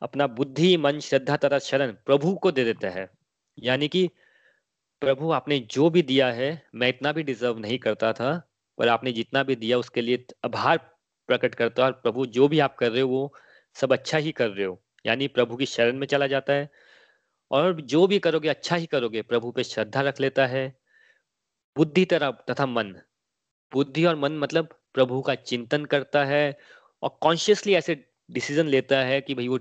[0.03, 3.09] अपना बुद्धि, मन, श्रद्धा तथा शरण प्रभु को दे देता है,
[3.59, 4.09] यानी कि
[5.05, 9.13] प्रभु, आपने जो भी दिया है, मैं इतना भी डिजर्व नहीं करता था, पर आपने
[9.13, 10.79] जितना भी दिया, उसके लिए आभार
[11.27, 13.35] प्रकट करता और प्रभु, जो भी आप कर रहे हो, वो
[13.75, 16.71] सब अच्छा ही कर रहे हो। यानी प्रभु की शरण में चला जाता है।
[17.51, 20.79] और जो भी करोगे अच्छा ही करोगे। प्रभु पे श्रद्धा रख लेता है।
[21.77, 22.95] बुद्धि तरह तथा मन।
[23.73, 26.59] बुद्धि और मन मतलब प्रभु का चिंतन करता है
[27.03, 29.59] और कॉन्शियसली ऐसे डिसीज़न लेता है कि भाई वो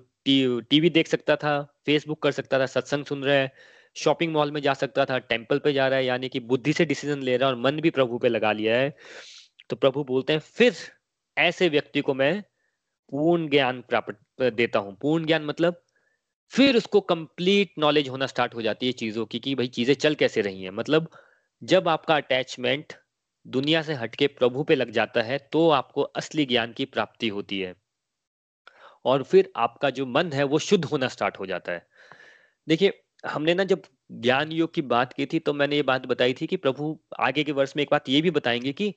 [0.61, 3.53] टीवी देख सकता था फेसबुक कर सकता था, सत्संग सुन रहा है।
[3.95, 6.85] शॉपिंग मॉल में जा सकता था टेंपल पे जा रहा है, यानी कि बुद्धि से
[6.85, 8.93] डिसीज़न ले रहा है और मन भी प्रभु पे लगा लिया है।
[9.69, 10.75] तो प्रभु बोलते हैं, फिर
[11.37, 12.41] ऐसे व्यक्ति को मैं
[13.11, 15.81] पूर्ण ज्ञान प्राप्त देता हूँ। पूर्ण ज्ञान मतलब
[16.51, 20.15] फिर उसको कंप्लीट नॉलेज होना स्टार्ट हो जाती है चीज़ों की, कि भाई चीज़ें चल
[20.15, 21.09] कैसे रही हैं। मतलब
[21.61, 22.93] जब आपका अटैचमेंट
[23.45, 27.59] दुनिया से हटके प्रभु पे लग जाता है तो आपको असली ज्ञान की प्राप्ति होती
[27.59, 27.73] है।
[29.05, 31.85] और फिर आपका जो मन है, वो शुद्ध होना स्टार्ट हो जाता है।
[32.67, 33.81] देखिए हमने ना जब
[34.11, 37.43] ज्ञान योग की बात की थी तो मैंने ये बात बताई थी कि प्रभु आगे
[37.43, 38.93] के वर्ष में एक बात ये भी बताएँगे कि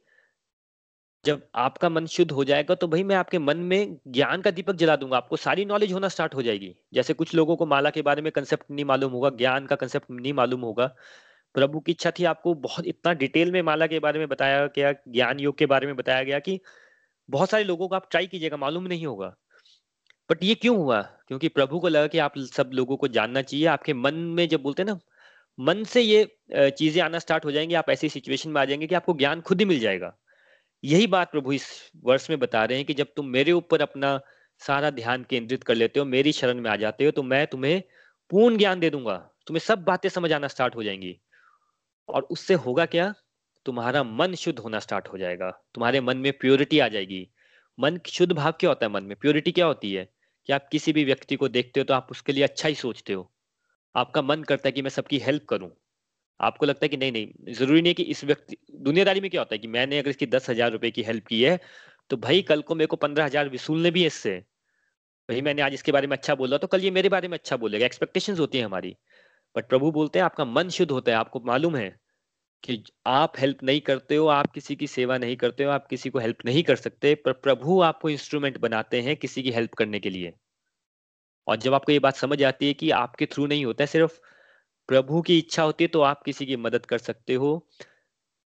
[1.24, 4.74] जब आपका मन शुद्ध हो जाएगा तो भाई मैं आपके मन में ज्ञान का दीपक
[4.74, 8.02] जला दूँगा, आपको सारी नॉलेज होना स्टार्ट हो जाएगी। जैसे कुछ लोगों को माला के
[8.02, 10.86] बारे में कंसेप्ट नहीं मालूम होगा, ज्ञान का कंसेप्ट नहीं मालूम होगा।
[11.54, 14.92] प्रभु की इच्छा थी आपको बहुत इतना डिटेल में माला के बारे में बताया गया,
[14.92, 16.60] ज्ञान योग के बारे में बताया गया कि
[17.30, 19.36] बहुत सारे लोगों को आप ट्राई कीजिएगा, मालूम नहीं होगा।
[20.30, 21.00] बट ये क्यों हुआ?
[21.28, 24.62] क्योंकि प्रभु को लगा कि आप सब लोगों को जानना चाहिए। आपके मन में जब
[24.62, 24.98] बोलते हैं ना,
[25.58, 26.24] मन से ये
[26.70, 29.60] चीज़ें आना स्टार्ट हो जाएँगे, आप ऐसी सिचुएशन में आ जाएँगे कि आपको ज्ञान खुद
[29.60, 30.16] ही मिल जाएगा।
[30.84, 31.68] यही बात प्रभु इस
[32.04, 34.18] वर्ष में बता रहे हैं कि जब तुम मेरे ऊपर अपना
[34.60, 37.82] सारा ध्यान केंद्रित कर लेते हो, मेरी शरण में आ जाते हो तो मैं तुम्हें
[38.30, 41.18] पूर्ण ज्ञान दे दूँगा। तुम्हें सब बातें समझ आना स्टार्ट हो जाएँगी।
[42.08, 43.14] और उससे होगा क्या?
[43.66, 47.28] तुम्हारा मन शुद्ध होना स्टार्ट हो जाएगा। तुम्हारे मन में प्योरिटी आ जाएगी।
[47.78, 49.16] मन शुद्ध भाव क्या होता है मन में?
[49.20, 50.08] प्योरिटी क्या होती है?
[50.48, 53.12] कि आप किसी भी व्यक्ति को देखते हो तो आप उसके लिए अच्छा ही सोचते
[53.12, 53.30] हो।
[53.94, 55.70] आपका मन करता है कि मैं सबकी हेल्प करूँ।
[56.40, 59.40] आपको लगता है कि नहीं नहीं, ज़रूरी नहीं है कि इस व्यक्ति, दुनियादारी में क्या
[59.40, 61.58] होता है कि मैंने अगर इसकी दस हज़ार रुपए की हेल्प की है
[62.10, 64.36] तो भाई कल को मेरे को पंद्रह हज़ार वसूलने भी है इससे।
[65.28, 67.56] भाई मैंने आज इसके बारे में अच्छा बोला तो कल ये मेरे बारे में अच्छा
[67.56, 68.96] बोलेगा। एक्सपेक्टेशन होती है हमारी।
[69.54, 71.88] बट प्रभु बोलते हैं, आपका मन शुद्ध होता है, आपको मालूम है।
[72.62, 76.10] कि आप हेल्प नहीं करते हो, आप किसी की सेवा नहीं करते हो, आप किसी
[76.10, 80.00] को हेल्प नहीं कर सकते, पर प्रभु आपको इंस्ट्रूमेंट बनाते हैं किसी की हेल्प करने
[80.00, 80.32] के लिए।
[81.46, 84.20] और जब आपको ये बात समझ आती है कि आपके थ्रू नहीं होता है, सिर्फ़
[84.88, 87.68] प्रभु की इच्छा होती है तो आप किसी की मदद कर सकते हो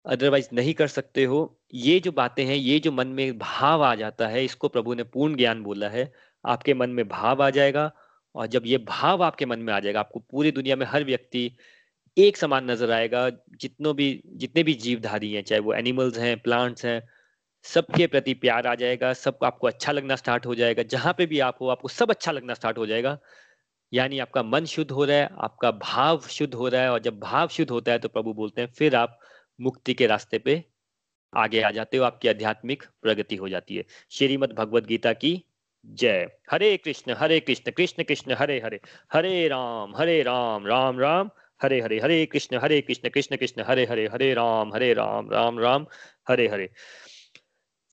[0.04, 3.94] अदरवाइज़ नहीं कर सकते हो। ये जो बातें हैं, ये जो मन में भाव आ
[3.94, 6.12] जाता है, इसको प्रभु ने पूर्ण ज्ञान बोला है,
[6.44, 7.92] आपके मन में भाव आ जाएगा।
[8.34, 11.52] और जब ये भाव आपके मन में आ जाएगा, आपको पूरी दुनिया में हर व्यक्ति
[12.16, 13.28] एक समान नज़र आएगा,
[13.60, 17.02] जितनों भी, जितने भी जीवधारी हैं, चाहे वो एनिमल्स हैं प्लांट्स हैं,
[17.64, 21.40] सबके प्रति प्यार आ जाएगा, सब आपको अच्छा लगना स्टार्ट हो जाएगा, जहाँ पे भी
[21.40, 23.18] आप हो, आपको सब अच्छा लगना स्टार्ट हो जाएगा।
[23.92, 27.18] यानी आपका मन शुद्ध हो रहा है, आपका भाव शुद्ध हो रहा है, और जब
[27.20, 29.18] भाव शुद्ध होता है तो प्रभु बोलते हैं, फिर आप
[29.58, 30.62] मुक्ति के रास्ते पे
[31.32, 35.42] आगे आ जाते हो, आपकी आध्यात्मिक प्रगति हो जाती है। श्रीमद भगवद गीता की
[35.84, 38.80] जय। Hare Krishna Hare Krishna Krishna Krishna, Hare Hare
[39.12, 41.30] Hare Ram Hare Ram Ram Ram.
[41.62, 45.58] Hare Hare Hare Krishna Hare Krishna Krishna Krishna, Hare Hare Hare Ram Hare Ram Ram
[45.58, 45.86] Ram,
[46.28, 46.68] Hare Hare.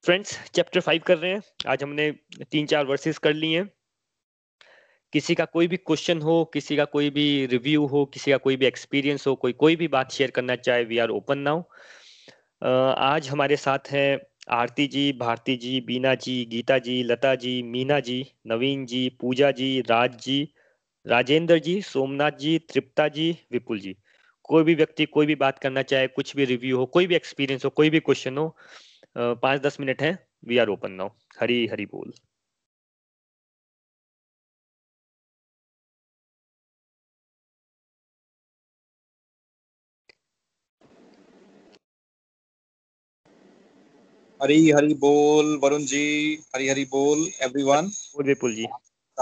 [0.04, 2.12] Friends chapter five कर रहे हैं। आज हमने
[2.52, 3.70] तीन चार versus कर लिए हैं।
[5.14, 8.56] किसी का कोई भी क्वेश्चन हो, किसी का कोई भी रिव्यू हो, किसी का कोई
[8.56, 11.64] भी एक्सपीरियंस हो, कोई कोई भी बात शेयर करना चाहे वी आर ओपन नाउ
[12.98, 18.00] आज हमारे साथ हैं आरती जी, भारती जी, बीना जी, गीता जी, लता जी, मीना
[18.00, 20.54] जी, नवीन जी, पूजा जी, राज जी
[21.06, 23.96] राजेंद्र जी सोमनाथ जी तृप्ता जी विपुल जी।
[24.44, 27.66] कोई भी व्यक्ति कोई भी बात करना चाहे कुछ भी रिव्यू हो कोई भी एक्सपीरियंस
[27.66, 28.48] हो कोई भी क्वेश्चन हो
[29.18, 31.10] पाँच दस मिनट है we are open now
[31.42, 32.14] Hari Hari बोल।
[44.42, 46.02] हरी हरी बोल वरुण जी
[46.56, 47.92] हरी हरी बोल एवरीवन
[48.26, 48.66] विपुल जी।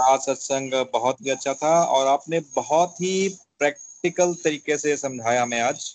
[0.00, 3.28] सत्संग बहुत ही अच्छा था और आपने बहुत ही
[3.58, 5.94] प्रैक्टिकल तरीके से समझाया हमें आज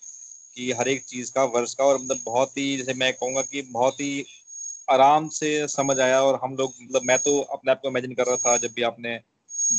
[0.56, 3.62] कि हर एक चीज़ का, वर्ष का और मतलब बहुत ही, जैसे मैं कहूँगा कि
[3.62, 4.26] बहुत ही
[4.90, 8.26] आराम से समझ आया और हम लोग मतलब मैं तो अपने आप को इमेजिन कर
[8.26, 9.20] रहा था जब भी आपने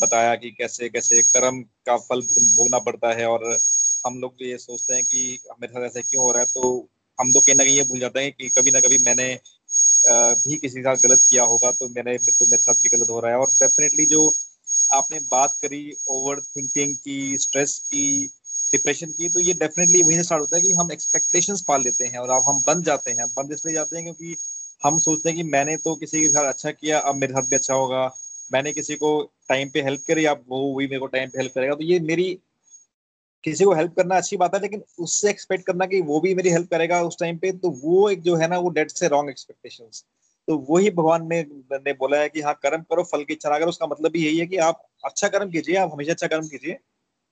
[0.03, 2.21] बताया कि कैसे कैसे कर्म का फल
[2.57, 3.59] भोगना पड़ता है और
[4.07, 6.89] हम लोग ये सोचते हैं कि मेरे साथ ऐसा क्यों हो रहा है तो
[7.21, 9.41] हम लोग कहीं ना कहीं ये भूल जाते हैं कि कभी ना कभी मैंने
[10.09, 13.33] भी किसी के गलत किया होगा तो मैंने तो मेरे साथ भी गलत हो रहा
[13.33, 14.27] है। और डेफिनेटली जो
[14.95, 18.05] आपने बात करी ओवर थिंकिंग की स्ट्रेस की
[18.73, 22.07] डिप्रेशन की तो ये डेफिनेटली वहीं से स्टार्ट होता है कि हम एक्सपेक्टेशंस पाल लेते
[22.07, 24.37] हैं और अब हम बंद जाते हैं। बंद इसलिए जाते हैं क्योंकि
[24.83, 27.57] हम सोचते हैं कि मैंने तो किसी के साथ अच्छा किया, अब मेरे साथ भी
[27.57, 28.05] अच्छा होगा।
[28.51, 29.11] मैंने किसी को
[29.49, 31.99] टाइम पे हेल्प करी अब वो वही मेरे को टाइम पे हेल्प करेगा। तो ये
[32.03, 32.29] मेरी
[33.45, 36.51] किसी को हेल्प करना अच्छी बात है लेकिन उससे एक्सपेक्ट करना कि वो भी मेरी
[36.51, 39.31] हेल्प करेगा उस टाइम पे तो वो एक जो है ना वो डेट से रॉन्ग
[39.31, 39.85] एक्सपेक्टेशन
[40.49, 43.67] तो वही भगवान ने ने बोला है कि हाँ कर्म करो फल की इच्छा अगर
[43.67, 46.79] उसका मतलब भी यही है कि आप अच्छा कर्म कीजिए आप हमेशा अच्छा कर्म कीजिए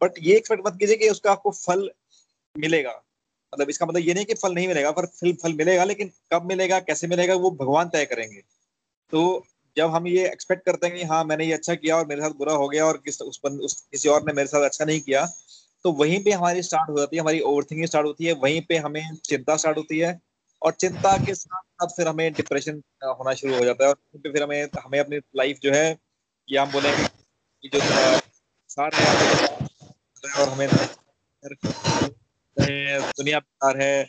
[0.03, 1.91] बट ये एक्सपेक्ट मत कीजिए कि उसका आपको फल
[2.59, 3.03] मिलेगा।
[3.55, 6.43] मतलब इसका मतलब ये नहीं कि फल नहीं मिलेगा पर फल फल मिलेगा लेकिन कब
[6.43, 8.43] मिलेगा कैसे मिलेगा वो भगवान तय करेंगे।
[9.13, 9.47] तो
[9.77, 12.31] जब हम ये एक्सपेक्ट करते हैं कि हाँ मैंने ये अच्छा किया और मेरे साथ
[12.31, 15.27] बुरा हो गया और किस उस, उस किसी और ने मेरे साथ अच्छा नहीं किया
[15.85, 18.61] तो वहीं पे हमारी स्टार्ट हो जाती है, हमारी ओवर थिंकिंग स्टार्ट होती है, वहीं
[18.69, 20.19] पे हमें चिंता स्टार्ट होती है
[20.63, 24.43] और चिंता के साथ साथ फिर हमें डिप्रेशन होना शुरू हो जाता है और फिर
[24.43, 25.97] हमें हमें अपनी लाइफ जो है,
[26.49, 27.07] या हम बोलेंगे
[27.63, 27.81] कि जो
[30.37, 30.69] और हमें
[32.59, 34.07] दुनिया बेकार है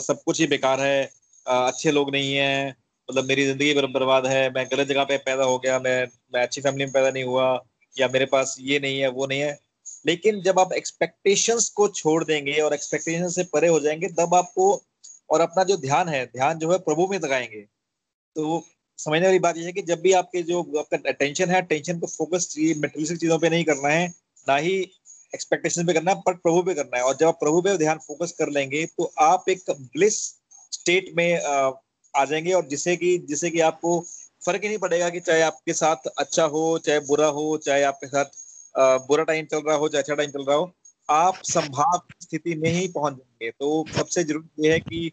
[0.00, 1.04] सब कुछ ही बेकार है
[1.46, 2.68] अच्छे लोग नहीं है
[3.08, 6.60] मतलब मेरी ज़िंदगी बर्बाद है, मैं गलत जगह पे पैदा हो गया, मैं मैं अच्छी
[6.60, 7.46] फैमिली में पैदा नहीं हुआ
[7.96, 9.58] या मेरे पास ये नहीं है, वो नहीं है।
[10.04, 14.72] लेकिन जब आप एक्सपेक्टेशंस को छोड़ देंगे और एक्सपेक्टेशन से परे हो जाएँगे, तब आपको
[15.30, 17.60] और अपना जो ध्यान है, ध्यान जो है प्रभु में लगाएँगे।
[18.36, 18.62] तो
[18.98, 22.06] समझने वाली बात यह है कि जब भी आपके जो आपका टेंशन है टेंशन को
[22.06, 24.08] फोकस मेटेरियलिस्टिक चीज़ों पे नहीं करना है,
[24.46, 24.76] ना ही
[25.32, 27.98] एक्सपेक्टेशन पे करना है, पर प्रभु पे करना है। और जब आप प्रभु पे ध्यान
[28.06, 30.20] फोकस कर लेंगे तो आप एक ब्लिस
[30.72, 31.40] स्टेट में
[32.14, 34.00] आ जाएँगे और जिसे कि जिसे कि आपको
[34.46, 38.06] फ़र्क ही नहीं पड़ेगा कि चाहे आपके साथ अच्छा हो, चाहे बुरा हो, चाहे आपके
[38.06, 38.24] साथ
[38.78, 40.72] बुरा टाइम चल रहा हो चाहे अच्छा टाइम चल रहा हो,
[41.08, 45.10] आप संभाव स्थिति में ही पहुँच जाएँगे। तो सबसे ज़रूरी ये है कि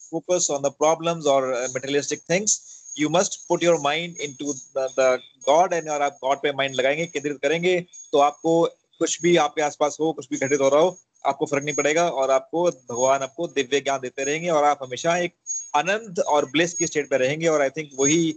[0.00, 2.60] फोकस ऑन द प्रॉब्लम्स और materialistic things
[2.98, 5.18] you must put your mind into the
[5.48, 7.80] God and और आप गॉड पे माइंड लगाएँगे, केंद्रित करेंगे
[8.12, 8.62] तो आपको
[9.00, 12.08] कुछ भी आपके आसपास हो, कुछ भी घटित हो रहा हो, आपको फ़र्क नहीं पड़ेगा
[12.10, 15.34] और आपको भगवान आपको दिव्य ज्ञान देते रहेंगे और आप हमेशा एक
[15.76, 18.34] आनंद और ब्लेस की स्टेट पे रहेंगे और आई थिंक वही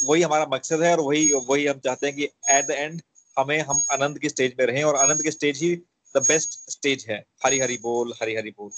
[0.00, 3.00] वही हमारा मकसद है और वही वही हम चाहते हैं कि एट द एंड
[3.36, 5.74] हमें, हम आनंद की स्टेज पे रहें और आनंद की स्टेज ही
[6.14, 8.70] द बेस्ट स्टेज है। हरी हरी बोल हरी हरी बोल।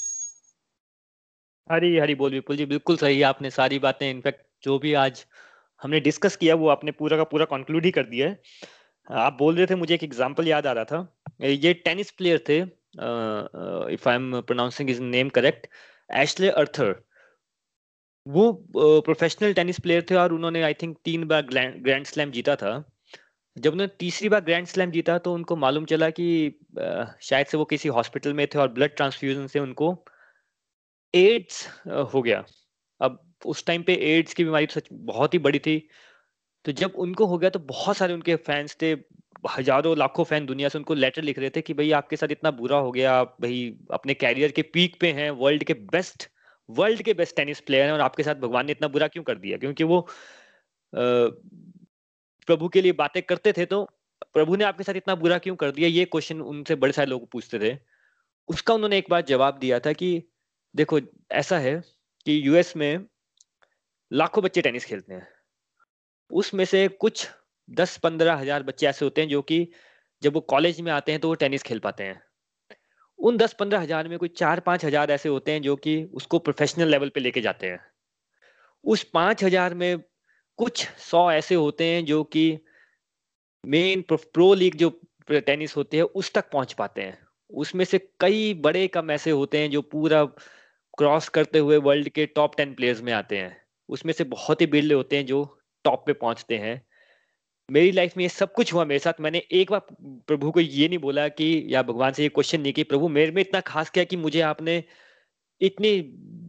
[1.70, 5.24] हरी हरी बोल विपुल जी, बिल्कुल सही आपने सारी बातें इनफैक्ट जो भी आज
[5.82, 8.40] हमने डिस्कस किया, वो आपने पूरा का पूरा कंक्लूड ही कर दिया है।
[9.10, 12.58] आप बोल रहे थे, मुझे एक एग्जांपल याद आ रहा था। ये टेनिस प्लेयर थे
[13.94, 15.66] if I am pronouncing his name correct
[16.10, 16.92] Ashley Arthur
[18.30, 18.52] वो
[19.02, 22.72] प्रोफेशनल टेनिस प्लेयर थे और उन्होंने आई थिंक तीन बार ग्रैंड स्लैम जीता था।
[23.56, 26.26] जब उन्होंने तीसरी बार ग्रैंड स्लैम जीता तो उनको मालूम चला कि
[27.22, 29.92] शायद से वो किसी हॉस्पिटल में थे और ब्लड ट्रांसफ्यूजन से उनको
[31.14, 31.66] एड्स
[32.14, 32.44] हो गया।
[33.00, 35.78] अब उस टाइम पे एड्स की बीमारी सच बहुत ही बड़ी थी।
[36.64, 38.90] तो जब उनको हो गया तो बहुत सारे उनके फैंस थे,
[39.50, 42.50] हज़ारों, लाखों फ़ैन दुनिया से उनको लेटर लिख रहे थे कि, भाई, आपके साथ इतना
[42.50, 46.28] बुरा हो गया, आप, भाई, अपने कैरियर के पीक पे हैं वर्ल्ड के बेस्ट
[46.70, 49.38] वर्ल्ड के बेस्ट टेनिस प्लेयर हैं और आपके साथ भगवान ने इतना बुरा क्यों कर
[49.38, 49.58] दिया?
[49.58, 50.00] क्योंकि वो
[52.48, 53.84] प्रभु के लिए बातें करते थे तो
[54.34, 55.88] प्रभु ने आपके साथ इतना बुरा क्यों कर दिया?
[55.88, 57.76] ये क्वेश्चन उनसे बड़े सारे लोग पूछते थे।
[58.48, 60.22] उसका उन्होंने एक बार जवाब दिया था कि,
[60.74, 61.00] देखो,
[61.32, 61.74] ऐसा है
[62.26, 63.06] कि यूएस में
[64.10, 65.26] लाखों बच्चे टेनिस खेलते हैं।
[66.30, 67.28] उसमें से कुछ
[67.68, 69.66] दस पंद्रह हज़ार बच्चे ऐसे होते हैं जो कि
[70.22, 72.20] जब वो कॉलेज में आते हैं तो वो टेनिस खेल पाते हैं।
[73.20, 76.38] उन दस पंद्रह हज़ार में कोई चार पाँच हज़ार ऐसे होते हैं जो कि उसको
[76.38, 77.80] प्रोफेशनल लेवल पे लेके जाते हैं।
[78.84, 79.98] उस पाँच हज़ार में
[80.58, 82.44] कुछ सौ ऐसे होते हैं जो कि
[83.64, 84.90] मेन प्रो लीग जो
[85.30, 87.18] टेनिस होते हैं, उस तक पहुँच पाते हैं।
[87.50, 90.24] उसमें से कई बड़े कम ऐसे होते हैं जो पूरा
[90.98, 93.56] क्रॉस करते हुए वर्ल्ड के टॉप टेन प्लेयर्स में आते हैं।
[93.88, 95.44] उसमें से बहुत ही बिरले होते हैं जो
[95.84, 96.80] टॉप पे पहुँचते हैं।
[97.70, 99.80] मेरी लाइफ में ये सब कुछ हुआ मेरे साथ। मैंने एक बार
[100.26, 103.32] प्रभु को ये नहीं बोला कि, या भगवान से ये क्वेश्चन नहीं कि प्रभु मेरे
[103.32, 104.82] में इतना खास क्या कि मुझे आपने
[105.60, 105.98] इतनी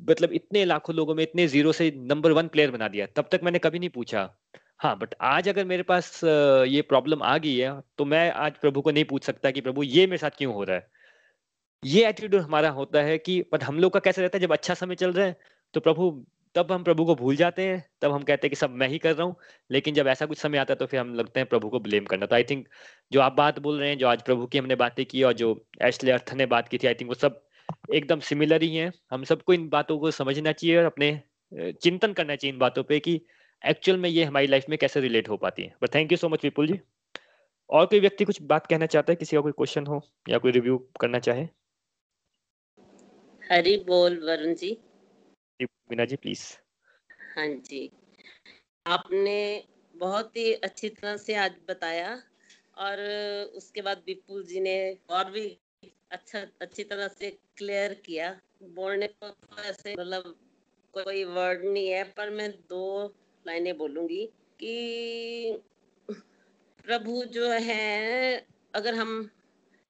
[0.09, 3.39] मतलब इतने लाखों लोगों में, इतने ज़ीरो से नंबर वन प्लेयर बना दिया। तब तक
[3.43, 4.30] मैंने कभी नहीं पूछा।
[4.80, 8.82] हाँ बट आज अगर मेरे पास ये प्रॉब्लम आ गई है तो मैं आज प्रभु
[8.82, 10.88] को नहीं पूछ सकता कि प्रभु ये मेरे साथ क्यों हो रहा है।
[11.84, 14.41] ये एटीट्यूड हमारा होता है कि बट हम लोग का कैसे रहता है?
[14.41, 15.36] जब अच्छा समय चल रहा है
[15.74, 16.09] तो प्रभु
[16.55, 18.97] तब हम प्रभु को भूल जाते हैं, तब हम कहते हैं कि सब मैं ही
[18.97, 19.35] कर रहा हूँ,
[19.71, 22.05] लेकिन जब ऐसा कुछ समय आता है तो फिर हम लगते हैं प्रभु को ब्लेम
[22.05, 22.67] करना। तो आई थिंक
[23.11, 25.53] जो आप बात बोल रहे हैं, जो आज प्रभु की हमने बातें की और जो
[25.83, 27.41] एशले अर्थ ने बात की थी आई थिंक वो सब
[27.93, 31.19] एकदम सिमिलर ही हैं। हम सबको इन बातों को समझना चाहिए और अपने
[31.51, 33.19] चिंतन करना चाहिए इन बातों पर कि
[33.61, 36.29] एक्चुअल में ये हमारी लाइफ में कैसे रिलेट हो पाती है। But thank you so
[36.29, 36.79] much Vipul ji.
[37.69, 40.51] और कोई व्यक्ति कुछ बात कहना चाहता है, किसी का कोई क्वेश्चन हो या कोई
[40.51, 41.47] रिव्यू करना चाहे?
[43.41, 44.77] हरी बोल, वरुण जी।
[45.64, 46.43] मीना जी प्लीज़
[47.38, 47.89] हाँ जी।
[48.86, 49.36] आपने
[49.95, 52.22] बहुत ही अच्छी तरह से आज बताया
[52.78, 52.99] और
[53.55, 54.76] उसके बाद विपुल जी ने
[55.09, 55.47] और भी
[56.12, 58.32] अच्छा अच्छी तरह से क्लियर किया।
[58.64, 60.36] बोलने को तो ऐसे मतलब
[60.93, 64.26] कोई वर्ड नहीं है, पर मैं दो लाइनें बोलूँगी
[64.59, 65.62] कि
[66.86, 69.30] प्रभु जो है, अगर हम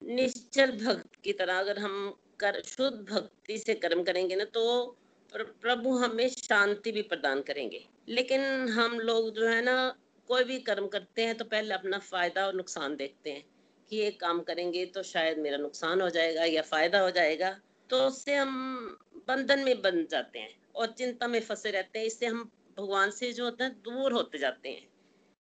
[0.01, 4.97] निश्चल भक्त की तरह, अगर हम कर, शुद्ध भक्ति से कर्म करेंगे ना तो
[5.33, 9.95] प्रभु हमें शांति भी प्रदान करेंगे। लेकिन हम लोग जो है ना,
[10.29, 13.43] कोई भी कर्म करते हैं तो पहले अपना फ़ायदा और नुकसान देखते हैं
[13.89, 17.49] कि ये काम करेंगे तो शायद मेरा नुकसान हो जाएगा या फ़ायदा हो जाएगा।
[17.89, 22.25] तो उससे हम बंधन में बन जाते हैं और चिंता में फंसे रहते हैं। इससे
[22.25, 24.87] हम भगवान से जो होता है, दूर होते जाते हैं।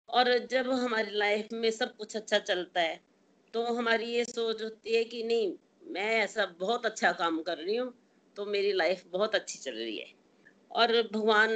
[0.08, 3.00] और जब हमारी लाइफ में सब कुछ अच्छा चलता है
[3.54, 5.52] तो हमारी ये सोच होती है कि नहीं,
[5.84, 7.92] मैं ऐसा बहुत अच्छा काम कर रही हूँ
[8.36, 10.12] तो मेरी लाइफ बहुत अच्छी चल रही है।
[10.70, 11.50] और भगवान,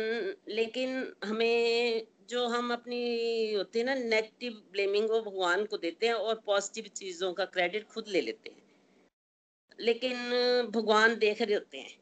[0.49, 6.15] लेकिन हमें जो हम अपनी होती है ना नेगेटिव ब्लेमिंग वो भगवान को देते हैं
[6.15, 8.63] और पॉजिटिव चीज़ों का क्रेडिट खुद ले लेते हैं।
[9.81, 10.17] लेकिन
[10.71, 12.01] भगवान देख रहे होते हैं।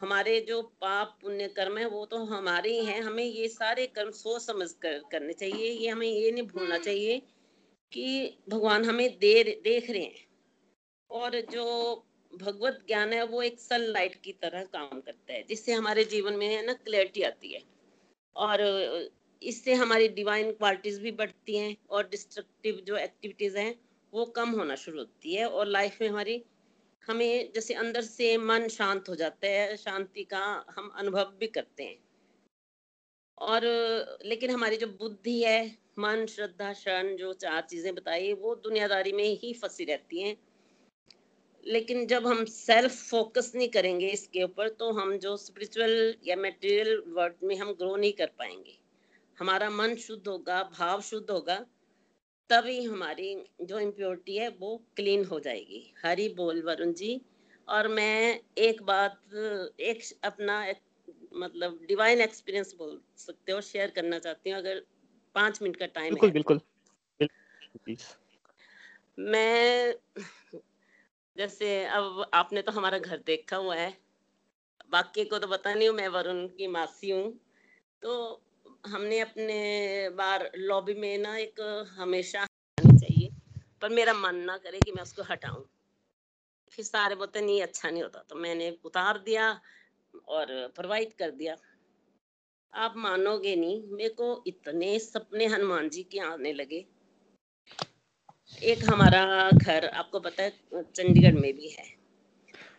[0.00, 4.10] हमारे जो पाप पुण्य कर्म है, वो तो हमारे ही हैं। हमें ये सारे कर्म
[4.10, 7.22] सोच समझ कर करने चाहिए। ये हमें ये नहीं भूलना चाहिए
[7.92, 10.26] कि भगवान हमें दे देख रहे हैं।
[11.10, 12.05] और जो
[12.36, 16.46] भगवत ज्ञान है, वो एक सनलाइट की तरह काम करता है, जिससे हमारे जीवन में
[16.46, 17.62] है ना क्लैरिटी आती है।
[18.36, 18.60] और
[19.42, 23.80] इससे हमारी डिवाइन क्वालिटीज भी बढ़ती हैं और डिस्ट्रक्टिव जो एक्टिविटीज़ हैं,
[24.14, 26.44] वो कम होना शुरू होती है और लाइफ में हमारी,
[27.06, 31.84] हमें जैसे अंदर से मन शांत हो जाता है, शांति का हम अनुभव भी करते
[31.84, 31.98] हैं।
[33.38, 33.60] और,
[34.24, 39.24] लेकिन हमारी जो बुद्धि है, मन, श्रद्धा, शरण, जो चार चीज़ें बताई, वो दुनियादारी में
[39.24, 40.36] ही फंसी रहती हैं।
[41.66, 47.02] लेकिन जब हम सेल्फ फोकस नहीं करेंगे इसके ऊपर तो हम जो स्पिरिचुअल या मटेरियल
[47.08, 48.78] वर्ल्ड में हम ग्रो नहीं कर पाएँगे।
[49.38, 51.66] हमारा मन शुद्ध होगा भाव शुद्ध होगा
[52.50, 57.20] तभी हमारी जो इम्प्योरिटी है वो क्लीन हो जाएगी। हरी बोल वरुण जी।
[57.68, 59.20] और मैं एक बात
[59.80, 60.78] एक अपना एक,
[61.34, 64.82] मतलब डिवाइन एक्सपीरियंस बोल सकते हो शेयर करना चाहती हूँ अगर
[65.34, 66.60] पाँच मिनट का टाइम बिल्कुल, है बिल्कुल
[67.20, 67.96] बिल्कुल
[69.18, 69.94] मैं
[71.36, 73.98] जैसे अब आपने तो हमारा घर देखा हुआ है।
[74.90, 77.40] बाकी को तो पता नहीं हूँ, मैं वरुण की मासी हूँ।
[78.02, 78.42] तो
[78.86, 82.46] हमने अपने बार लॉबी में ना एक हमेशा
[82.78, 83.30] चाहिए,
[83.82, 85.62] पर मेरा मन ना करे कि मैं उसको हटाऊं।
[86.70, 89.60] फिर सारे बोलते, नहीं अच्छा नहीं होता। तो मैंने उतार दिया
[90.28, 91.56] और प्रोवाइड कर दिया।
[92.74, 96.86] आप मानोगे नहीं, मेरे को इतने सपने हनुमान जी के आने लगे।
[98.62, 101.84] एक हमारा घर आपको पता है, चंडीगढ़ में भी है।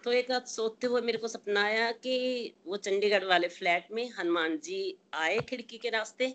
[0.03, 4.09] तो एक रात सोते हुए मेरे को सपना आया कि वो चंडीगढ़ वाले फ्लैट में
[4.09, 6.29] हनुमान जी आए खिड़की के रास्ते,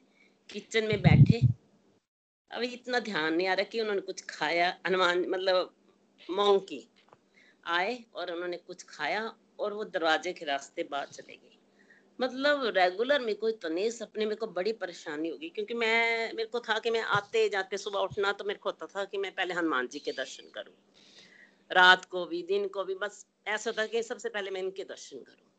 [0.50, 1.40] किचन में बैठे।
[2.50, 5.74] अभी इतना ध्यान नहीं आ रहा कि उन्होंने कुछ खाया, हनुमान मतलब
[6.30, 6.88] मोंकी
[7.66, 11.58] आए और उन्होंने कुछ खाया और वो दरवाजे के रास्ते बाहर चले गए।
[12.22, 16.60] मतलब रेगुलर मेरे को इतने सपने, मेरे को बड़ी परेशानी होगी, क्योंकि मैं, मेरे को
[16.60, 19.54] था कि मैं आते जाते सुबह उठना तो मेरे को होता था कि मैं पहले
[19.54, 20.74] हनुमान जी के दर्शन करूँ।
[21.70, 25.18] रात को भी, दिन को भी, बस ऐसा था कि सबसे पहले मैं इनके दर्शन
[25.18, 25.50] करूँ।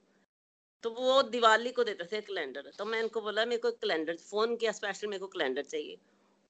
[0.84, 4.56] तो वो दिवाली को देते थे कैलेंडर तो मैं इनको बोला, मेरे को कैलेंडर फ़ोन
[4.56, 5.98] किया स्पेशल मेरे को कैलेंडर चाहिए।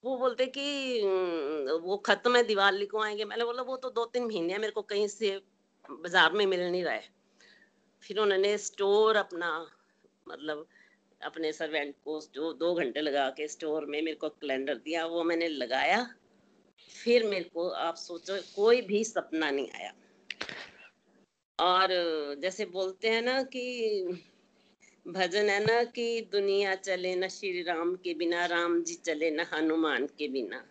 [0.04, 1.00] वो बोलते कि
[1.82, 4.82] वो खत्म है, दिवाली को आएँगे। मैंने बोला, वो तो दो तीन महीने मेरे को
[4.84, 5.30] कहीं से
[5.84, 7.08] बाज़ार में मिल नहीं रहा है।
[8.02, 9.50] फिर उन्होंने स्टोर अपना
[10.28, 10.66] मतलब
[11.22, 15.24] अपने सर्वेंट को जो दो घंटे लगा के स्टोर में मेरे को कैलेंडर दिया, वो
[15.24, 16.14] मैंने लगाया।
[17.04, 19.92] फिर मेरे को आप सोचो, कोई भी सपना नहीं आया।
[21.60, 21.88] और
[22.38, 24.00] जैसे बोलते हैं ना कि
[25.08, 29.40] भजन है ना कि दुनिया चले न श्री राम के बिना, राम जी चले न
[29.40, 30.66] हनुमान के बिना।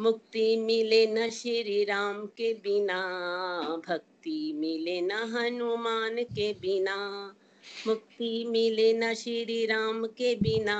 [0.00, 3.02] मुक्ति मिले न श्री राम के बिना,
[3.88, 7.36] भक्ति मिले न हनुमान के बिना।
[7.86, 10.76] मुक्ति मिले न श्री राम के बिना,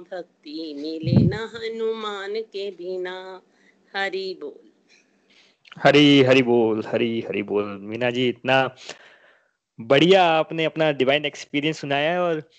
[0.00, 3.42] भक्ति मिले न हनुमान के बिना।
[3.96, 4.68] हरि बोल।
[5.78, 8.76] हरी हरी बोल, हरी हरी बोल। मीना जी, इतना
[9.80, 12.50] बढ़िया आपने अपना डिवाइन एक्सपीरियंस सुनाया है और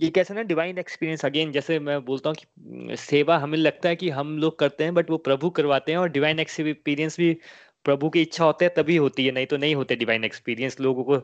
[0.00, 3.96] ये कैसा ना डिवाइन एक्सपीरियंस अगेन जैसे मैं बोलता हूँ कि सेवा हमें लगता है
[3.96, 7.36] कि हम लोग करते हैं बट वो प्रभु करवाते हैं और डिवाइन एक्सपीरियंस भी
[7.84, 11.04] प्रभु की इच्छा होते है, तभी होती है, नहीं तो नहीं होते डिवाइन एक्सपीरियंस लोगों
[11.04, 11.18] को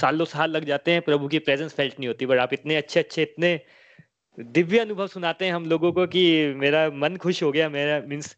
[0.00, 3.00] सालों साल लग जाते हैं, प्रभु की प्रेजेंस फेल्ट नहीं होती। बट आप इतने अच्छे
[3.00, 3.60] अच्छे, इतने
[4.38, 6.22] दिव्य अनुभव सुनाते हैं हम लोगों को कि
[6.56, 8.36] मेरा मन खुश हो गया। मेरा मीन्स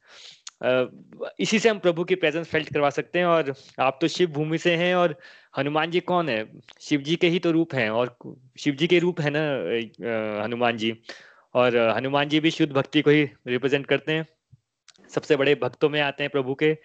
[1.40, 4.58] इसी से हम प्रभु की प्रेजेंस फेल्ट करवा सकते हैं। और आप तो शिव भूमि
[4.58, 5.14] से हैं और
[5.58, 6.46] हनुमान जी कौन है?
[6.80, 8.16] शिव जी के ही तो रूप हैं और
[8.58, 10.92] शिव जी के रूप है ना हनुमान जी।
[11.54, 14.26] और हनुमान जी भी शुद्ध भक्ति को ही रिप्रेजेंट करते हैं।
[15.10, 16.76] सबसे बड़े भक्तों में आते हैं प्रभु के।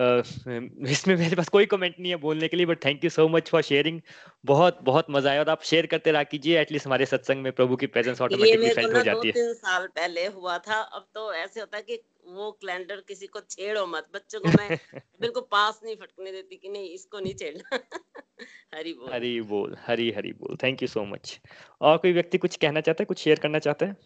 [0.00, 3.48] इसमें मेरे पास कोई कमेंट नहीं है बोलने के लिए but thank you so much
[3.48, 4.00] for sharing
[4.44, 7.76] बहुत बहुत मज़ा आया और आप शेयर करते रहा कीजिए एटलीस्ट हमारे सत्संग में प्रभु
[7.76, 11.60] की प्रेजेंस ऑटोमेटिकली फेल्ट हो जाती है। तीन साल पहले हुआ था। अब तो ऐसे
[11.60, 14.78] होता है कि वो कैलेंडर किसी को छेड़ो मत। बच्चों को मैं
[15.20, 17.78] बिल्कुल पास नहीं फटकने देती कि नहीं इसको नहीं छेड़ना।
[18.74, 21.40] हरी बोल। हरी बोल हरी हरी बोल। थैंक यू सो मच
[21.80, 23.96] और कोई व्यक्ति कुछ कहना चाहता है कुछ शेयर करना चाहता है?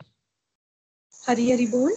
[1.28, 1.96] हरी हरी बोल।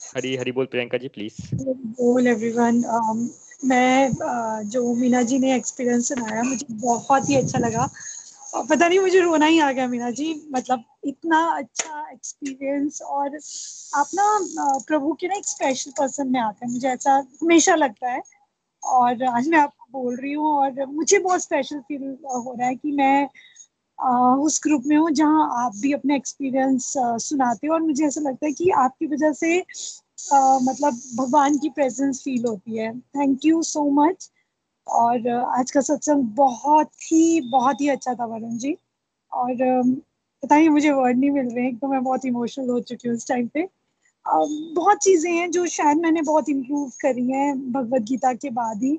[0.00, 3.28] हरी हरी बोल प्रियंका जी प्लीज़ बोल एवरीवन um,
[3.64, 7.90] मैं uh, जो मीना जी ने एक्सपीरियंस सुनाया मुझे बहुत ही अच्छा लगा।
[8.56, 13.38] पता नहीं मुझे रोना ही आ गया मीना जी। मतलब इतना अच्छा एक्सपीरियंस और
[13.94, 17.74] आप ना uh, प्रभु के ना एक स्पेशल पर्सन में आते हैं। मुझे ऐसा हमेशा
[17.74, 18.22] लगता है।
[18.84, 22.74] और आज मैं आपको बोल रही हूँ और मुझे बहुत स्पेशल फील हो रहा है
[22.74, 23.32] कि मैं uh,
[23.98, 28.46] उस ग्रुप में हूँ जहाँ आप भी अपने एक्सपीरियंस सुनाते हो और मुझे ऐसा लगता
[28.46, 29.58] है कि आपकी वजह से
[30.62, 34.30] मतलब भगवान की प्रेजेंस फील होती है। थैंक यू सो मच
[34.86, 38.76] और आज का सत्संग बहुत ही बहुत ही अच्छा था वरुण जी
[39.32, 39.54] और
[40.42, 43.16] पता नहीं मुझे वर्ड नहीं मिल रहे हैं तो मैं बहुत इमोशनल हो चुकी हूँ
[43.16, 43.66] उस टाइम पे।
[44.74, 48.98] बहुत चीज़ें हैं जो शायद मैंने बहुत इम्प्रूव करी हैं भगवत गीता के बाद ही।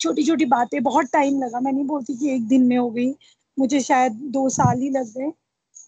[0.00, 3.10] छोटी छोटी बातें, बहुत टाइम लगा, मैं नहीं बोलती कि एक दिन में हो गई।
[3.58, 5.32] मुझे शायद दो साल ही लग गए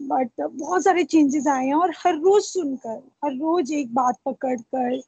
[0.02, 4.56] बट बहुत सारे चेंजेस आए हैं और हर रोज सुनकर, हर रोज एक बात पकड़
[4.56, 5.00] कर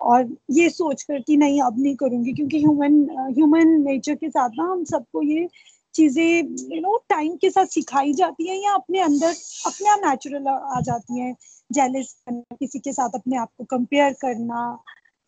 [0.00, 2.94] और ये सोच कर कि नहीं, अब नहीं करूँगी, क्योंकि ह्यूमन
[3.36, 5.48] ह्यूमन नेचर के साथ ना हम सबको ये
[5.94, 9.34] चीज़ें यू नो टाइम के साथ सिखाई जाती हैं या अपने अंदर,
[9.66, 11.34] अपने आप नेचुरल आ जाती हैं।
[11.70, 14.62] जेलिस करना, किसी के साथ अपने आप को कंपेयर करना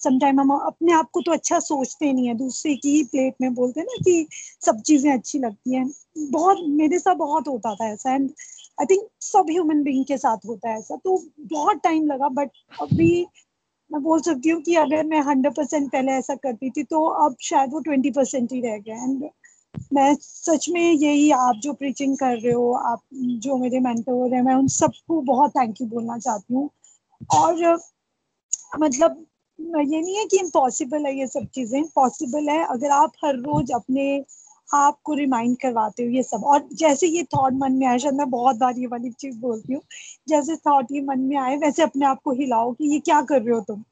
[0.03, 3.55] समटाइम हम अपने आप को तो अच्छा सोचते नहीं है, दूसरे की ही प्लेट में
[3.55, 4.27] बोलते हैं ना कि
[4.67, 5.87] सब चीज़ें अच्छी लगती हैं।
[6.31, 8.31] बहुत, मेरे साथ बहुत होता था ऐसा एंड
[8.81, 11.17] आई थिंक सब ह्यूमन बींग के साथ होता है ऐसा। तो
[11.53, 12.51] बहुत टाइम लगा बट
[12.83, 13.27] अभी
[13.91, 17.37] मैं बोल सकती हूँ कि अगर मैं हंड्रेड परसेंट पहले ऐसा करती थी तो अब
[17.43, 19.29] शायद वो ट्वेंटी परसेंट ही रह गया। एंड
[19.93, 24.43] मैं सच में यही आप जो प्रीचिंग कर रहे हो, आप जो मेरे मेंटोर हैं,
[24.43, 26.69] मैं उन सबको बहुत थैंक यू बोलना चाहती हूँ।
[27.35, 27.79] और
[28.81, 29.25] मतलब
[29.59, 33.71] ये नहीं है कि इम्पॉसिबल है ये सब चीज़ें पॉसिबल है अगर आप हर रोज
[33.75, 34.05] अपने
[34.69, 38.15] आप को रिमाइंड करवाते हो ये सब। और जैसे ये थॉट मन में आए शायद
[38.15, 39.83] मैं बहुत बार ये वाली चीज़ बोलती हूँ,
[40.29, 43.43] जैसे थॉट ये मन में आए, वैसे अपने आप को हिलाओ कि ये क्या कर
[43.43, 43.83] रहे हो तुम?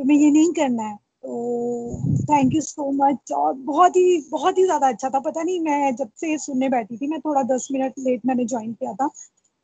[0.00, 4.64] तुम्हें ये नहीं करना है। तो थैंक यू सो मच और बहुत ही बहुत ही
[4.64, 7.94] ज़्यादा अच्छा था। पता नहीं मैं जब से सुनने बैठी थी, मैं थोड़ा दस मिनट
[7.98, 9.06] लेट मैंने ज्वाइन किया था।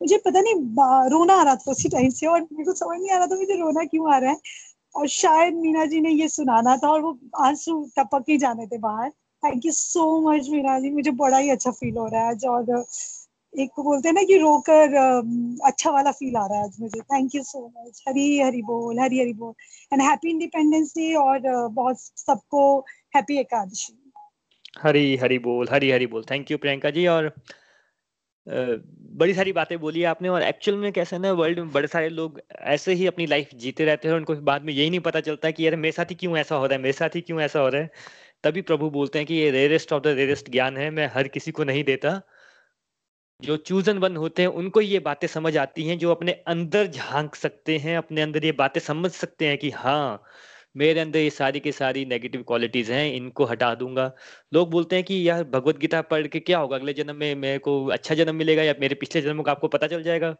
[0.01, 0.53] मुझे पता नहीं
[1.09, 3.35] रोना आ रहा था उसी टाइम से और मेरे को समझ नहीं आ रहा था
[3.35, 4.37] मुझे रोना क्यों आ रहा है।
[4.95, 8.77] और शायद मीना जी ने ये सुनाना था और वो आँसू टपक ही जाने थे
[8.77, 9.09] बाहर।
[9.43, 10.89] Thank you so much Meena ji.
[10.89, 12.85] मुझे बड़ा ही अच्छा फील हो रहा है आज और
[13.53, 14.95] एक को बोलते हैं ना कि रोकर
[15.65, 18.99] अच्छा वाला फील आ रहा है आज मुझे। Thank you so much Hari Hari बोल,
[18.99, 19.53] हरी हरी बोल।
[19.93, 22.79] एंड हैप्पी इंडिपेंडेंस डे और बहुत सबको
[23.15, 24.01] हैप्पी एकादशी।
[24.81, 27.05] हरी हरी बोल, हरी हरी बोल। Thank you Priyanka ji.
[27.07, 27.31] और
[28.47, 32.41] बड़ी सारी बातें बोली आपने और एक्चुअल में कैसे ना वर्ल्ड में बड़े सारे लोग
[32.51, 35.65] ऐसे ही अपनी लाइफ जीते रहते हैं उनको बाद में यही नहीं पता चलता कि
[35.65, 37.69] यार मेरे साथ ही क्यों ऐसा हो रहा है, मेरे साथ ही क्यों ऐसा हो
[37.69, 37.89] रहा है।
[38.43, 41.51] तभी प्रभु बोलते हैं कि ये रेरेस्ट ऑफ़ द रेरेस्ट ज्ञान है, मैं हर किसी
[41.51, 42.21] को नहीं देता।
[43.39, 47.35] जो चूजन वन होते हैं, उनको ये बातें समझ आती हैं, जो अपने अंदर झाँक
[47.35, 50.23] सकते हैं, अपने अंदर ये बातें समझ सकते हैं कि हाँ
[50.75, 54.11] मेरे अंदर ये सारी की सारी नेगेटिव क्वालिटीज हैं, इनको हटा दूँगा।
[54.53, 56.77] लोग बोलते हैं कि यार, भगवत गीता पढ़ के क्या होगा?
[56.77, 59.87] अगले जन्म में मेरे को अच्छा जन्म मिलेगा या मेरे पिछले जन्म का आपको पता
[59.87, 60.35] चल जाएगा?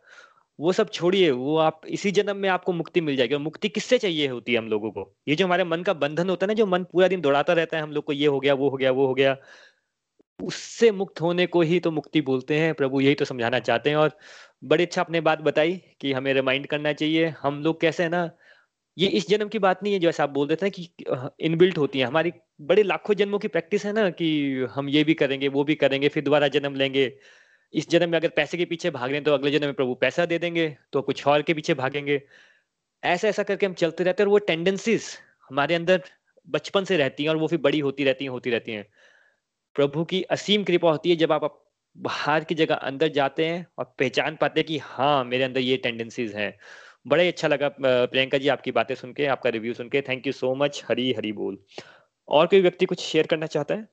[0.59, 3.97] वो सब छोड़िए, वो आप इसी जन्म में आपको मुक्ति मिल जाएगी। और मुक्ति किससे
[3.97, 5.15] चाहिए होती है हम लोगों को?
[5.27, 7.77] ये जो हमारे मन का बंधन होता है ना, जो मन पूरा दिन दौड़ाता रहता
[7.77, 9.37] है, हम लोग को ये हो गया, वो हो गया, वो हो गया,
[10.43, 13.97] उससे मुक्त होने को ही तो मुक्ति बोलते हैं। प्रभु, यही तो समझाना चाहते हैं।
[13.97, 14.11] और
[14.63, 18.31] बड़ी अच्छा आपने बात बताई कि हमें रिमाइंड करना चाहिए। हम लोग कैसे है ना
[18.97, 20.89] ये इस जन्म की बात नहीं है जैसे आप बोल रहे थे कि
[21.45, 22.31] इनबिल्ट होती है। हमारी
[22.61, 24.27] बड़े लाखों जन्मों की प्रैक्टिस है ना कि
[24.71, 27.11] हम ये भी करेंगे, वो भी करेंगे, फिर दोबारा जन्म लेंगे।
[27.73, 29.93] इस जन्म में अगर पैसे के पीछे भाग रहे हैं तो अगले जन्म में प्रभु
[29.95, 32.21] पैसा दे देंगे तो कुछ और के पीछे भागेंगे।
[33.03, 35.07] ऐसा ऐसा करके हम चलते रहते हैं और वो टेंडेंसीज
[35.49, 36.03] हमारे अंदर
[36.47, 38.85] बचपन से रहती हैं और वो फिर बड़ी होती रहती हैं, होती रहती हैं।
[39.75, 41.61] प्रभु की असीम कृपा होती है जब आप
[41.95, 45.77] बाहर की जगह अंदर जाते हैं और पहचान पाते हैं कि हाँ मेरे अंदर ये
[45.77, 46.57] टेंडेंसीज हैं।
[47.05, 50.27] बड़ा ही अच्छा लगा प्रियंका जी आपकी बातें सुन के, आपका रिव्यू सुन के। Thank
[50.27, 51.57] you so much Hari Hari बोल।
[52.29, 53.87] और कोई व्यक्ति कुछ शेयर करना चाहता है?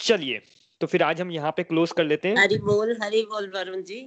[0.00, 0.40] चलिए
[0.80, 3.82] तो फिर आज हम यहाँ पे क्लोज कर लेते हैं। हरी बोल हरी बोल, वरुण
[3.82, 3.98] जी।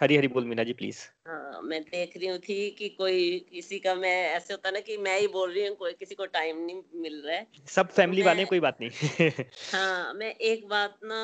[0.00, 3.78] हरी हरी बोल मीना जी प्लीज़ हाँ मैं देख रही हूँ थी कि कोई किसी
[3.78, 6.58] का मैं ऐसे होता ना कि मैं ही बोल रही हूँ कोई किसी को टाइम
[6.58, 9.44] नहीं मिल रहा है। सब फैमिली वाले कोई बात नहीं।
[9.74, 11.20] हाँ मैं एक बात ना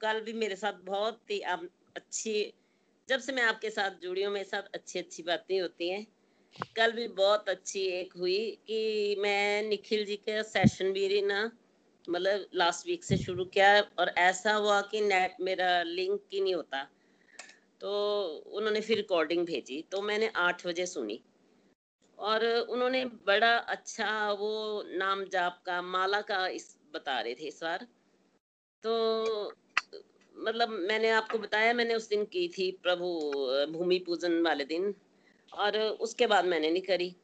[0.00, 2.34] कल भी मेरे साथ बहुत ही अच्छी
[3.08, 6.06] जब से मैं आपके साथ जुड़ी हूँ मेरे साथ अच्छी अच्छी बातें होती हैं।
[6.76, 11.42] कल भी बहुत अच्छी एक हुई कि मैं निखिल जी का सेशन भी रही ना
[12.08, 16.54] मतलब लास्ट वीक से शुरू किया और ऐसा हुआ कि नेट मेरा लिंक ही नहीं
[16.54, 16.82] होता।
[17.82, 17.92] तो
[18.56, 21.22] उन्होंने फिर रिकॉर्डिंग भेजी तो मैंने आठ बजे सुनी।
[22.18, 27.60] और उन्होंने बड़ा अच्छा वो नाम जाप का, माला का इस बता रहे थे इस
[27.62, 27.86] बार।
[28.84, 29.56] तो
[30.36, 33.08] मतलब मैंने आपको बताया, मैंने उस दिन की थी प्रभु,
[33.72, 34.94] भूमि पूजन वाले दिन,
[35.52, 37.16] और उसके बाद मैंने नहीं करी।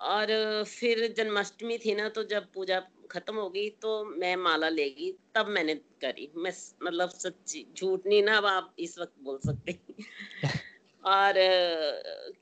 [0.00, 2.80] और फिर जन्माष्टमी थी ना तो जब पूजा
[3.10, 6.52] खत्म हो गई तो मैं माला लेगी तब मैंने करी। मैं
[6.82, 9.78] मतलब सच्ची झूठ नहीं ना अब आप इस वक्त बोल सकते।
[11.04, 11.34] और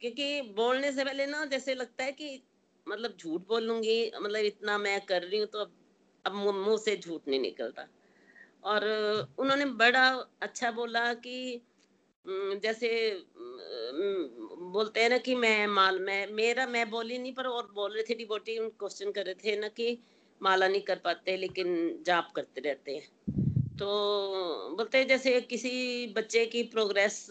[0.01, 2.43] क्योंकि बोलने से पहले ना जैसे लगता है कि
[2.89, 5.73] मतलब झूठ बोलूँगी मतलब इतना मैं कर रही हूँ तो अब
[6.27, 7.89] अब मुँह मुँह से झूठ नहीं निकलता।
[8.65, 8.85] और
[9.39, 10.09] उन्होंने बड़ा
[10.43, 11.63] अच्छा बोला कि
[12.63, 12.89] जैसे
[14.73, 18.03] बोलते हैं ना कि मैं माल मैं मेरा मैं बोली नहीं पर और बोल रहे
[18.03, 19.99] थे डिबोटी क्वेश्चन कर रहे थे ना कि
[20.41, 23.09] माला नहीं कर पाते, लेकिन जाप करते रहते हैं।
[23.79, 23.87] तो
[24.77, 27.27] बोलते हैं, जैसे किसी बच्चे की प्रोग्रेस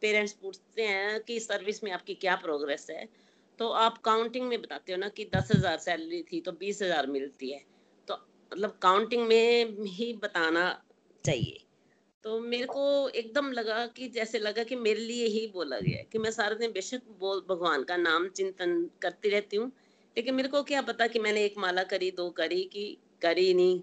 [0.00, 3.08] पेरेंट्स पूछते हैं कि सर्विस में आपकी क्या प्रोग्रेस है
[3.58, 7.06] तो आप काउंटिंग में बताते हो ना कि दस हज़ार सैलरी थी तो बीस हज़ार
[7.08, 7.60] मिलती है।
[8.08, 8.14] तो
[8.52, 10.62] मतलब काउंटिंग में ही बताना
[11.24, 11.58] चाहिए।
[12.24, 16.18] तो मेरे को एकदम लगा कि, जैसे लगा कि मेरे लिए ही बोला गया कि
[16.18, 19.70] मैं सारा दिन बेशक बोल, भगवान का नाम चिंतन करती रहती हूँ
[20.20, 23.82] लेकिन मेरे को क्या पता कि मैंने एक माला करी, दो करी, कि करी नहीं।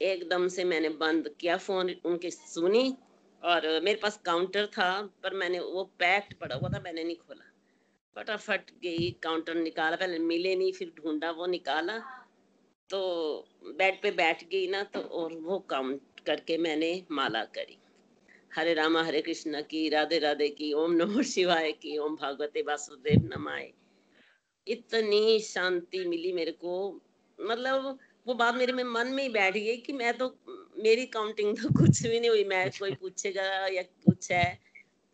[0.00, 2.96] एकदम से मैंने बंद किया फ़ोन, उनकी सुनी
[3.42, 7.52] और मेरे पास काउंटर था, पर मैंने वो पैक्ड पड़ा हुआ था, मैंने नहीं खोला।
[8.16, 11.98] फटाफट गई, काउंटर निकाला, पहले मिले नहीं, फिर ढूंढा, वो निकाला।
[12.90, 13.00] तो
[13.64, 17.78] बेड पे बैठ गई ना तो और वो काउंट करके मैंने माला करी।
[18.56, 23.30] हरे रामा, हरे कृष्णा की, राधे राधे की, ओम नमो शिवाय की, ओम भागवते वासुदेव
[23.34, 23.72] नमाय।
[24.68, 27.00] इतनी शांति मिली मेरे को।
[27.38, 30.38] मतलब वो बात मेरे में मन में ही बैठ गई कि मैं तो
[30.78, 34.60] मेरी काउंटिंग तो कुछ भी नहीं हुई। मैं कोई पूछेगा या कुछ है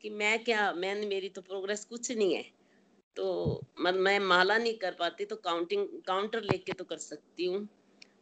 [0.02, 2.44] कि मैं क्या मैं मेरी तो प्रोग्रेस कुछ नहीं है।
[3.16, 7.68] तो मत मैं माला नहीं कर पाती तो काउंटिंग काउंटर लेके तो कर सकती हूँ।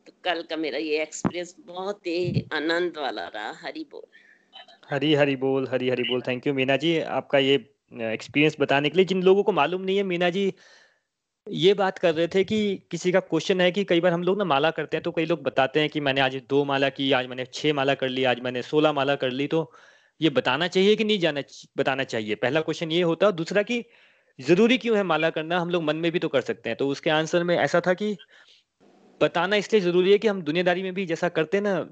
[0.07, 4.07] तो कल का मेरा ये एक्सपीरियंस बहुत ही आनंद वाला रहा। हरी बोल।
[4.91, 6.99] हरी हरी बोल हरी हरी बोल। Thank you Meena ji.
[7.01, 7.55] आपका ये
[7.93, 10.53] एक्सपीरियंस बताने के लिए जिन लोगों को मालूम नहीं है मीना जी
[11.47, 12.57] ये बात कर रहे थे कि
[12.91, 15.25] किसी का क्वेश्चन है कि कई बार हम लोग ना माला करते हैं तो कई
[15.25, 18.25] लोग बताते हैं कि मैंने आज दो माला की आज मैंने छह माला कर ली
[18.25, 19.71] आज मैंने सोलह माला कर ली तो
[20.21, 21.43] ये बताना चाहिए कि नहीं जाना
[21.77, 22.35] बताना चाहिए?
[22.35, 23.85] पहला क्वेश्चन ये होता है दूसरा कि
[24.39, 25.59] ज़रूरी क्यों है माला करना?
[25.61, 27.95] हम लोग मन में भी तो कर सकते हैं। तो उसके आंसर में ऐसा था
[27.95, 28.17] कि
[29.21, 31.87] बताना इसलिए ज़रूरी है कि हम दुनियादारी में भी जैसा करते ना अ,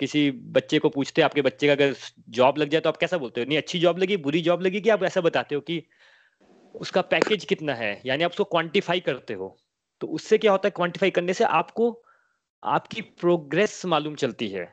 [0.00, 1.94] किसी बच्चे को पूछते आपके बच्चे का अगर
[2.30, 3.46] जॉब लग जाए तो आप कैसा बोलते हो?
[3.48, 5.82] नहीं अच्छी जॉब लगी बुरी जॉब लगी कि आप ऐसा बताते हो कि
[6.74, 8.00] उसका पैकेज कितना है?
[8.06, 9.56] यानी आप उसको क्वांटिफाई करते हो।
[10.00, 10.70] तो उससे क्या होता है?
[10.70, 11.90] क्वांटिफाई करने से आपको
[12.62, 14.64] आपकी प्रोग्रेस मालूम चलती है।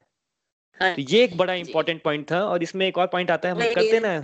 [0.80, 3.56] हाँ तो ये एक बड़ा। इंपॉर्टेंट पॉइंट था और इसमें एक और पॉइंट आता है
[3.56, 4.20] हम करते ना।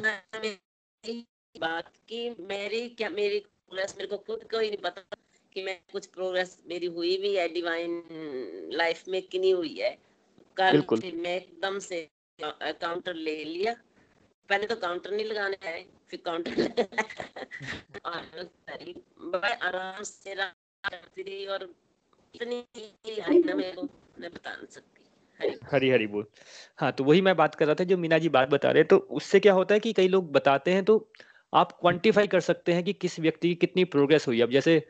[1.55, 5.15] बात कि मेरी क्या मेरी प्रोग्रेस मेरे को खुद को ही नहीं पता
[5.53, 8.01] कि मैं कुछ प्रोग्रेस मेरी हुई भी है डिवाइन
[8.73, 9.97] लाइफ में कि नहीं हुई है।
[10.57, 10.83] कल
[11.15, 12.07] मैं एकदम से
[12.43, 13.75] काउंटर ले लिया।
[14.49, 15.85] पहले तो काउंटर नहीं लगाने आए।
[18.05, 18.21] और
[18.69, 21.67] करी बड़े आराम से करती रही और
[22.35, 22.63] इतनी
[23.39, 23.73] ना मैं
[24.21, 25.01] बता सकती।
[25.39, 26.25] हरी हरी हरी बोल।
[26.79, 28.97] हाँ तो वही मैं बात कर रहा था, जो मीना जी बात बता रहे तो
[28.97, 30.97] उससे क्या होता है कि कई लोग बताते हैं तो
[31.53, 34.85] आप क्वांटिफाई कर सकते हैं कि किस व्यक्ति की कितनी प्रोग्रेस हुई। अब जैसे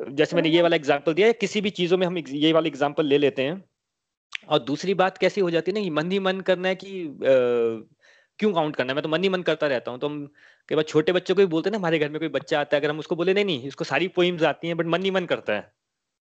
[0.00, 3.18] जैसे मैंने ये वाला एग्जांपल दिया किसी भी चीज़ों में हम ये वाला एग्जांपल ले
[3.18, 3.62] लेते हैं।
[4.48, 6.90] और दूसरी बात कैसी हो जाती है ना कि मन ही मन करना है कि
[8.38, 8.94] क्यों काउंट करना है?
[8.94, 10.26] मैं तो मन ही मन करता रहता हूँ तो हम
[10.68, 12.76] कई बार छोटे बच्चों को भी बोलते हैं ना, हमारे घर में कोई बच्चा आता
[12.76, 15.10] है, अगर हम उसको बोले, नहीं नहीं, इसको सारी पोइम्स आती हैं बट मन ही
[15.10, 15.70] मन करता है।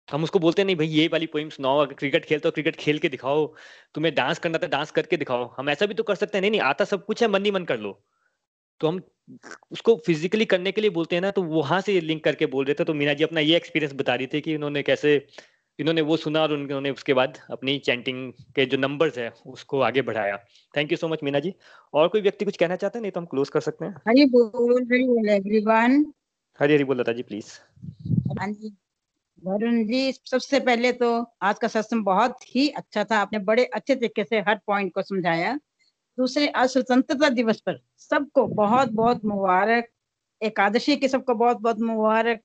[0.07, 2.99] हम उसको बोलते नहीं भाई, ये वाली पोइम्स नौ अगर क्रिकेट खेलते हो क्रिकेट खेल
[2.99, 3.45] के दिखाओ,
[3.95, 6.51] तुम्हें डांस करना था डांस करके दिखाओ। हम ऐसा भी तो कर सकते हैं, नहीं
[6.51, 8.01] नहीं, आता सब कुछ है, मन ही मन कर लो।
[8.82, 9.01] तो हम
[9.72, 12.74] उसको फिजिकली करने के लिए बोलते हैं ना तो वहाँ से लिंक करके बोल रहे
[12.80, 15.18] थे तो मीना जी अपना ये एक्सपीरियंस बता रही थी कि उन्होंने कैसे
[15.80, 20.01] इन्होंने वो सुना और उन्होंने उसके बाद अपनी चैंटिंग के जो नंबर्स है उसको आगे
[20.01, 20.38] बढ़ाया।
[20.73, 21.53] Thank you so much Meena ji.
[21.93, 23.01] और कोई व्यक्ति कुछ कहना चाहते हैं?
[23.01, 26.05] नहीं तो हम क्लोज कर सकते हैं। हरी बोल हरी बोल एवरीवन
[26.59, 27.51] हरी हरी बोल लता जी प्लीज़
[28.39, 28.76] हाँ जी।
[29.43, 31.09] वरुण जी सबसे पहले तो
[31.41, 35.01] आज का सत्संग बहुत ही अच्छा था। आपने बड़े अच्छे तरीके से हर पॉइंट को
[35.01, 35.53] समझाया।
[36.17, 39.88] दूसरे आज स्वतंत्रता दिवस पर सबको बहुत बहुत मुबारक।
[40.41, 42.39] एकादशी के सबको बहुत बहुत मुबारक।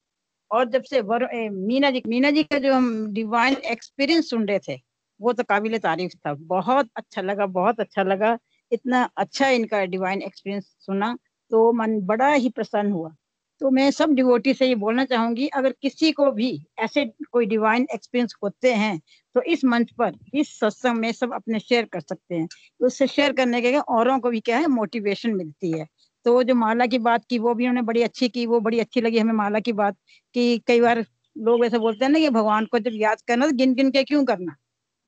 [0.50, 4.46] और जब से वर ए, मीना जी मीना जी का जो हम डिवाइन एक्सपीरियंस सुन
[4.48, 4.78] रहे थे
[5.20, 8.38] वो तो काबिल तारीफ़ था। बहुत अच्छा लगा बहुत अच्छा लगा।
[8.72, 11.16] इतना अच्छा इनका डिवाइन एक्सपीरियंस सुना
[11.50, 13.14] तो मन बड़ा ही प्रसन्न हुआ।
[13.60, 17.86] तो मैं सब डिवोटी से ये बोलना चाहूँगी अगर किसी को भी ऐसे कोई डिवाइन
[17.94, 18.98] एक्सपीरियंस होते हैं
[19.34, 23.06] तो इस मंच पर इस सत्संग में सब अपने शेयर कर सकते हैं। तो उससे
[23.06, 25.86] शेयर करने के औरों को भी क्या है मोटिवेशन मिलती है।
[26.26, 29.00] तो जो माला की बात की, वो भी उन्होंने बड़ी अच्छी की, वो बड़ी अच्छी
[29.00, 29.96] लगी हमें माला की बात
[30.34, 31.04] कि। कई बार
[31.36, 34.02] लोग ऐसे बोलते हैं ना कि भगवान को जब याद करना तो गिन गिन के
[34.04, 34.52] क्यों करना,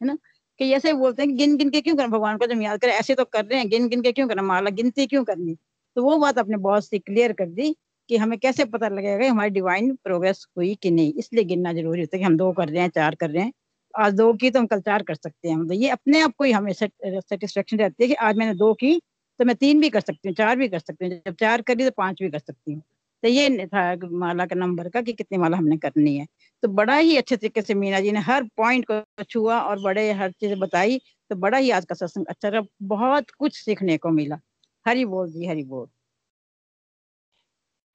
[0.00, 0.16] है ना?
[0.60, 2.08] कि ऐसे बोलते हैं कि गिन गिन के क्यों करना?
[2.08, 4.42] भगवान को जब याद करें, ऐसे तो कर रहे हैं गिन गिन के क्यों करना?
[4.42, 5.56] माला गिनती क्यों करनी?
[5.96, 7.74] तो वो बात अपने बॉस से क्लियर कर दी
[8.08, 12.16] कि हमें कैसे पता लगेगा हमारी डिवाइन प्रोग्रेस हुई कि नहीं। इसलिए गिनना ज़रूरी होता
[12.16, 13.52] है कि हम दो कर रहे हैं, चार कर रहे हैं।
[13.94, 16.44] आज दो की तो हम कल चार कर सकते हैं। मतलब ये अपने आप को
[16.44, 19.00] ही हमें सेटिस्फेक्शन रहती है कि आज मैंने दो की
[19.42, 21.84] तो मैं तीन भी कर सकती हूँ, चार भी कर सकती हूँ, जब चार करी
[21.84, 22.82] तो पाँच भी कर सकती हूँ।
[23.22, 26.26] तो ये था माला का नंबर का कि कितनी माला हमने करनी है।
[26.62, 30.10] तो बड़ा ही अच्छे तरीके से मीना जी ने हर पॉइंट को छुआ और बड़े
[30.12, 30.98] हर चीज़ बताई
[31.30, 34.40] तो बड़ा ही आज का सत्संग अच्छा रहा, बहुत कुछ सीखने को मिला।
[34.86, 35.88] हरी बोल जी, हरी बोल।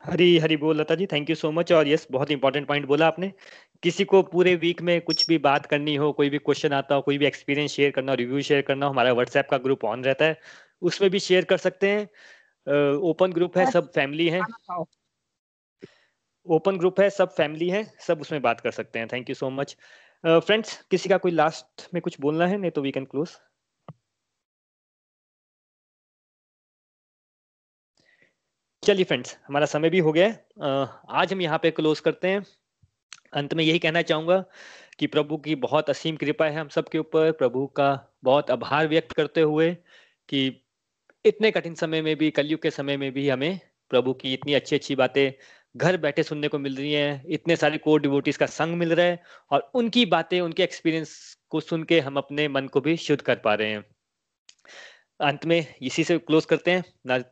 [0.03, 3.07] हरी हरी बोल Lata ji thank you so much और यस बहुत इंपॉर्टेंट पॉइंट बोला
[3.07, 3.31] आपने।
[3.83, 7.01] किसी को पूरे वीक में कुछ भी बात करनी हो, कोई भी क्वेश्चन आता हो,
[7.01, 10.03] कोई भी एक्सपीरियंस शेयर करना हो रिव्यू शेयर करना हो, हमारा व्हाट्सएप का ग्रुप ऑन
[10.03, 10.39] रहता है।
[10.81, 12.03] उसमें भी शेयर कर सकते हैं।
[13.03, 14.41] ओपन ग्रुप है, सब फैमिली है।
[16.45, 19.49] ओपन ग्रुप है, सब फैमिली है, सब उसमें बात कर सकते हैं। Thank you so
[19.51, 19.75] much
[20.23, 23.37] friends किसी का कोई लास्ट में कुछ बोलना है, नहीं तो वी कैन क्लोज
[28.83, 32.45] चलिए फ्रेंड्स हमारा समय भी हो गया है। आज हम यहाँ पे क्लोज करते हैं।
[33.33, 34.43] अंत में यही कहना चाहूँगा
[34.99, 37.89] कि प्रभु की बहुत असीम कृपा है हम सबके ऊपर। प्रभु का
[38.23, 39.73] बहुत आभार व्यक्त करते हुए
[40.29, 40.49] कि
[41.27, 43.59] इतने कठिन समय में भी, कलयुग के समय में भी हमें
[43.89, 45.31] प्रभु की इतनी अच्छी अच्छी बातें
[45.77, 49.05] घर बैठे सुनने को मिल रही हैं। इतने सारे कोर डिवोटीज का संग मिल रहा
[49.05, 53.21] है और उनकी बातें, उनके एक्सपीरियंस को सुन के हम अपने मन को भी शुद्ध
[53.21, 53.85] कर पा रहे हैं।
[55.21, 57.23] अंत में इसी से क्लोज करते हैं। ना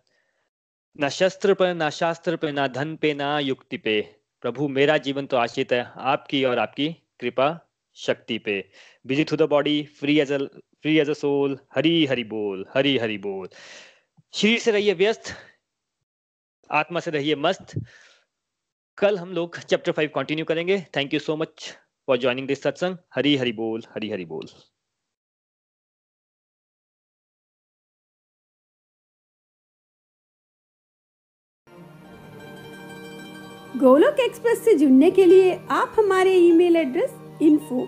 [1.00, 4.02] ना शस्त्र पर ना शास्त्र पे, ना धन पे, ना युक्ति पे।
[4.42, 6.90] प्रभु, मेरा जीवन तो आश्रित है आपकी और आपकी
[7.20, 7.48] कृपा
[7.94, 8.70] शक्ति पे।
[9.08, 10.38] Busy through the body free as a
[10.86, 13.48] free as a soul, Hari Hari बोल, हरी हरि बोल।
[14.34, 15.32] शरीर से रहिए व्यस्त,
[16.70, 17.74] आत्मा से रहिए मस्त।
[18.98, 21.72] कल हम लोग चैप्टर फाइव कंटिन्यू करेंगे। Thank you so much
[22.08, 24.48] for joining this satsang Hari Hari बोल, हरी हरि बोल।
[33.80, 37.88] गोलोक एक्सप्रेस से जुड़ने के लिए आप हमारे email address info